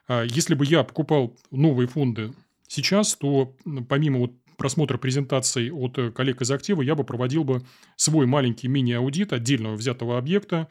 А 0.08 0.24
если 0.24 0.54
бы 0.54 0.64
я 0.64 0.84
покупал 0.84 1.36
новые 1.50 1.86
фонды 1.86 2.32
сейчас, 2.66 3.14
то 3.14 3.54
помимо 3.88 4.18
вот 4.20 4.32
просмотра 4.58 4.98
презентаций 4.98 5.70
от 5.70 5.96
э, 5.98 6.10
коллег 6.10 6.42
из 6.42 6.50
актива, 6.50 6.82
я 6.82 6.94
бы 6.94 7.04
проводил 7.04 7.44
бы 7.44 7.62
свой 7.96 8.26
маленький 8.26 8.68
мини-аудит 8.68 9.32
отдельного 9.32 9.76
взятого 9.76 10.18
объекта, 10.18 10.68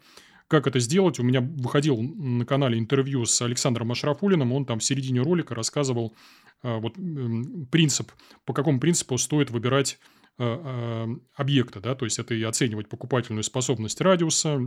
Как 0.49 0.65
это 0.65 0.79
сделать? 0.79 1.19
У 1.19 1.23
меня 1.23 1.41
выходил 1.41 2.01
на 2.01 2.45
канале 2.45 2.79
интервью 2.79 3.25
с 3.25 3.41
Александром 3.41 3.91
Ашрафулиным, 3.91 4.53
он 4.53 4.65
там 4.65 4.79
в 4.79 4.83
середине 4.83 5.21
ролика 5.21 5.55
рассказывал 5.55 6.13
э, 6.63 6.77
вот 6.79 6.95
принцип, 7.71 8.11
по 8.45 8.53
какому 8.53 8.79
принципу 8.79 9.17
стоит 9.17 9.51
выбирать 9.51 9.99
э, 10.37 10.43
э, 10.43 11.07
объекты, 11.35 11.79
да, 11.79 11.95
то 11.95 12.05
есть 12.05 12.19
это 12.19 12.33
и 12.33 12.43
оценивать 12.43 12.89
покупательную 12.89 13.43
способность 13.43 14.01
радиуса, 14.01 14.59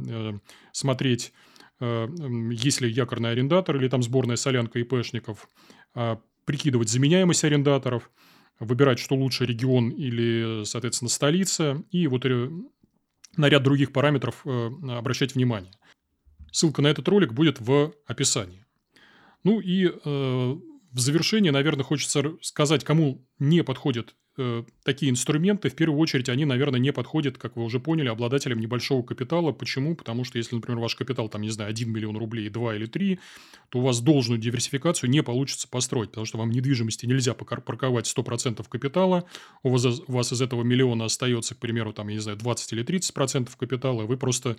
смотреть, 0.72 1.32
есть 1.80 2.80
ли 2.82 2.90
якорный 2.90 3.30
арендатор 3.30 3.76
или 3.76 3.88
там 3.88 4.02
сборная 4.02 4.36
солянка 4.36 4.78
ИПшников, 4.80 5.48
а, 5.94 6.20
прикидывать 6.44 6.90
заменяемость 6.90 7.44
арендаторов, 7.44 8.10
выбирать, 8.58 8.98
что 8.98 9.14
лучше 9.14 9.46
регион 9.46 9.90
или, 9.90 10.64
соответственно, 10.64 11.08
столица, 11.08 11.82
и 11.90 12.06
вот 12.06 12.24
на 13.36 13.48
ряд 13.48 13.62
других 13.62 13.92
параметров 13.92 14.42
э, 14.44 14.70
обращать 14.90 15.34
внимание. 15.34 15.72
Ссылка 16.52 16.82
на 16.82 16.88
этот 16.88 17.06
ролик 17.08 17.32
будет 17.32 17.60
в 17.60 17.94
описании. 18.06 18.66
Ну 19.44 19.60
и 19.60 19.86
э, 19.86 19.92
в 20.04 20.98
завершение, 20.98 21.52
наверное, 21.52 21.84
хочется 21.84 22.36
сказать, 22.42 22.84
кому 22.84 23.26
не 23.38 23.62
подходит 23.62 24.16
Э, 24.42 24.62
такие 24.84 25.10
инструменты, 25.10 25.68
в 25.68 25.74
первую 25.74 26.00
очередь, 26.00 26.30
они, 26.30 26.46
наверное, 26.46 26.80
не 26.80 26.92
подходят, 26.92 27.36
как 27.36 27.56
вы 27.56 27.64
уже 27.64 27.78
поняли, 27.78 28.08
обладателям 28.08 28.58
небольшого 28.58 29.02
капитала. 29.02 29.52
Почему? 29.52 29.94
Потому 29.94 30.24
что 30.24 30.38
если, 30.38 30.54
например, 30.54 30.80
ваш 30.80 30.94
капитал, 30.94 31.28
там, 31.28 31.42
не 31.42 31.50
знаю, 31.50 31.68
1 31.68 31.92
миллион 31.92 32.16
рублей, 32.16 32.48
2 32.48 32.76
или 32.76 32.86
3, 32.86 33.20
то 33.68 33.80
у 33.80 33.82
вас 33.82 34.00
должную 34.00 34.40
диверсификацию 34.40 35.10
не 35.10 35.22
получится 35.22 35.68
построить, 35.68 36.10
потому 36.10 36.24
что 36.24 36.38
вам 36.38 36.50
недвижимости 36.50 37.04
нельзя 37.04 37.34
парковать 37.34 38.06
100% 38.06 38.66
капитала, 38.66 39.26
у 39.62 39.68
вас, 39.68 39.84
у 39.84 40.12
вас 40.12 40.32
из 40.32 40.40
этого 40.40 40.62
миллиона 40.62 41.04
остается, 41.04 41.54
к 41.54 41.58
примеру, 41.58 41.92
там, 41.92 42.08
я 42.08 42.14
не 42.14 42.20
знаю, 42.20 42.38
20 42.38 42.72
или 42.72 42.84
30% 42.84 43.50
капитала, 43.58 44.04
вы 44.04 44.16
просто 44.16 44.56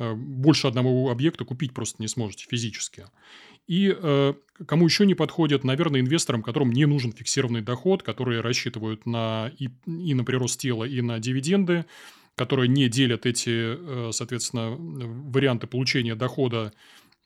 э, 0.00 0.12
больше 0.12 0.66
одного 0.66 1.08
объекта 1.10 1.44
купить 1.44 1.72
просто 1.72 2.02
не 2.02 2.08
сможете 2.08 2.46
физически. 2.50 3.06
И 3.66 3.94
э, 3.96 4.34
кому 4.66 4.84
еще 4.84 5.06
не 5.06 5.14
подходит, 5.14 5.64
наверное, 5.64 6.00
инвесторам, 6.00 6.42
которым 6.42 6.72
не 6.72 6.86
нужен 6.86 7.12
фиксированный 7.12 7.62
доход, 7.62 8.02
которые 8.02 8.40
рассчитывают 8.40 9.06
на, 9.06 9.52
и, 9.58 9.68
и 9.86 10.14
на 10.14 10.24
прирост 10.24 10.60
тела, 10.60 10.84
и 10.84 11.00
на 11.00 11.18
дивиденды, 11.18 11.84
которые 12.34 12.68
не 12.68 12.88
делят 12.88 13.26
эти, 13.26 13.50
э, 13.50 14.10
соответственно, 14.12 14.76
варианты 14.76 15.66
получения 15.66 16.14
дохода 16.14 16.72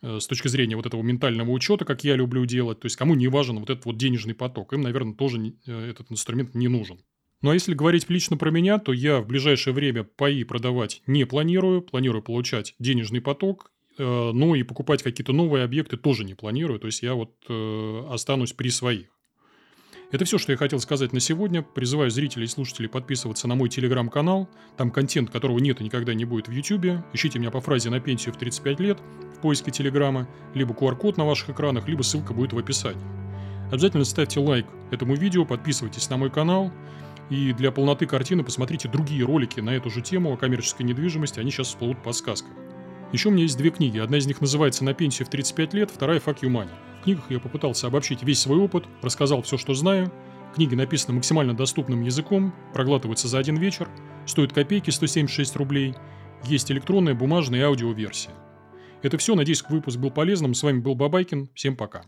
э, 0.03 0.19
с 0.21 0.27
точки 0.27 0.49
зрения 0.49 0.77
вот 0.77 0.87
этого 0.87 1.03
ментального 1.03 1.51
учета, 1.51 1.85
как 1.85 2.05
я 2.05 2.17
люблю 2.17 2.45
делать. 2.47 2.81
То 2.81 2.87
есть, 2.87 2.97
кому 2.97 3.15
не 3.15 3.29
важен 3.29 3.59
вот 3.59 3.71
этот 3.71 3.85
вот 3.87 3.97
денежный 3.97 4.35
поток. 4.35 4.73
Им, 4.73 4.83
наверное, 4.83 5.15
тоже 5.15 5.55
э, 5.67 5.91
этот 5.91 6.11
инструмент 6.13 6.55
не 6.55 6.69
нужен. 6.69 6.99
Ну, 7.43 7.51
а 7.51 7.55
если 7.55 7.75
говорить 7.75 8.09
лично 8.09 8.37
про 8.39 8.51
меня, 8.51 8.79
то 8.79 8.93
я 8.93 9.21
в 9.21 9.27
ближайшее 9.27 9.75
время 9.75 10.03
паи 10.05 10.45
продавать 10.45 11.03
не 11.07 11.27
планирую. 11.27 11.83
Планирую 11.83 12.23
получать 12.23 12.75
денежный 12.79 13.21
поток 13.21 13.71
ну 14.03 14.55
и 14.55 14.63
покупать 14.63 15.03
какие-то 15.03 15.33
новые 15.33 15.65
объекты 15.65 15.97
тоже 15.97 16.25
не 16.25 16.35
планирую. 16.35 16.81
То 16.81 16.87
есть 16.87 17.03
я 17.03 17.15
вот 17.15 17.33
э, 17.49 18.07
останусь 18.11 18.53
при 18.53 18.69
своих. 18.71 19.07
Это 20.15 20.25
все, 20.25 20.39
что 20.39 20.53
я 20.53 20.59
хотел 20.59 20.79
сказать 20.79 21.13
на 21.13 21.19
сегодня. 21.19 21.63
Призываю 21.63 22.11
зрителей 22.11 22.45
и 22.45 22.49
слушателей 22.49 22.89
подписываться 22.89 23.49
на 23.49 23.57
мой 23.57 23.69
телеграм-канал. 23.69 24.49
Там 24.77 24.93
контент, 24.93 25.31
которого 25.31 25.59
нет 25.59 25.81
и 25.81 25.85
никогда 25.85 26.15
не 26.15 26.25
будет 26.25 26.47
в 26.47 26.53
ютубе. 26.53 27.05
Ищите 27.13 27.39
меня 27.39 27.51
по 27.51 27.61
фразе 27.61 27.91
«на 27.91 27.99
пенсию 27.99 28.33
в 28.33 28.39
35 28.39 28.81
лет» 28.81 29.01
в 29.37 29.41
поиске 29.41 29.73
телеграма. 29.73 30.29
Либо 30.55 30.73
QR-код 30.73 31.17
на 31.17 31.25
ваших 31.25 31.51
экранах, 31.51 31.89
либо 31.89 32.03
ссылка 32.03 32.33
будет 32.33 32.53
в 32.53 32.59
описании. 32.59 33.03
Обязательно 33.73 34.05
ставьте 34.05 34.39
лайк 34.39 34.67
этому 34.93 35.17
видео, 35.17 35.45
подписывайтесь 35.45 36.09
на 36.11 36.17
мой 36.17 36.31
канал. 36.31 36.71
И 37.31 37.53
для 37.53 37.73
полноты 37.73 38.07
картины 38.07 38.45
посмотрите 38.45 38.89
другие 38.89 39.25
ролики 39.25 39.59
на 39.59 39.71
эту 39.71 39.91
же 39.91 40.01
тему 40.01 40.33
о 40.33 40.37
коммерческой 40.37 40.83
недвижимости. 40.83 41.41
Они 41.41 41.51
сейчас 41.51 41.69
всплывут 41.69 42.03
по 42.03 42.13
сказкам. 42.13 42.64
Еще 43.13 43.29
у 43.29 43.33
меня 43.33 43.43
есть 43.43 43.57
две 43.57 43.71
книги. 43.71 43.99
Одна 43.99 44.19
из 44.19 44.27
них 44.27 44.41
называется 44.41 44.85
«На 44.85 44.95
пенсию 44.95 45.27
в 45.27 45.31
35 45.31 45.75
лет», 45.75 45.91
вторая 45.91 46.19
«Fuck 46.19 46.41
you 46.41 46.51
money». 46.51 46.71
В 47.01 47.05
книгах 47.05 47.25
я 47.31 47.39
попытался 47.39 47.87
обобщить 47.87 48.23
весь 48.23 48.41
свой 48.41 48.59
опыт, 48.59 48.85
рассказал 49.03 49.43
все, 49.43 49.57
что 49.57 49.75
знаю. 49.75 50.13
Книги 50.55 50.75
написаны 50.75 51.15
максимально 51.15 51.55
доступным 51.55 52.03
языком, 52.03 52.55
проглатываются 52.73 53.29
за 53.29 53.39
один 53.39 53.57
вечер, 53.57 53.89
стоят 54.27 54.53
копейки 54.53 54.91
176 54.91 55.57
рублей. 55.57 55.95
Есть 56.45 56.71
электронная, 56.71 57.15
бумажная 57.15 57.61
и 57.61 57.63
аудиоверсия. 57.63 58.33
Это 59.03 59.19
все. 59.19 59.35
Надеюсь, 59.35 59.63
выпуск 59.69 59.99
был 59.99 60.11
полезным. 60.11 60.55
С 60.55 60.63
вами 60.63 60.79
был 60.79 60.95
Бабайкин. 60.95 61.51
Всем 61.55 61.77
пока. 61.77 62.05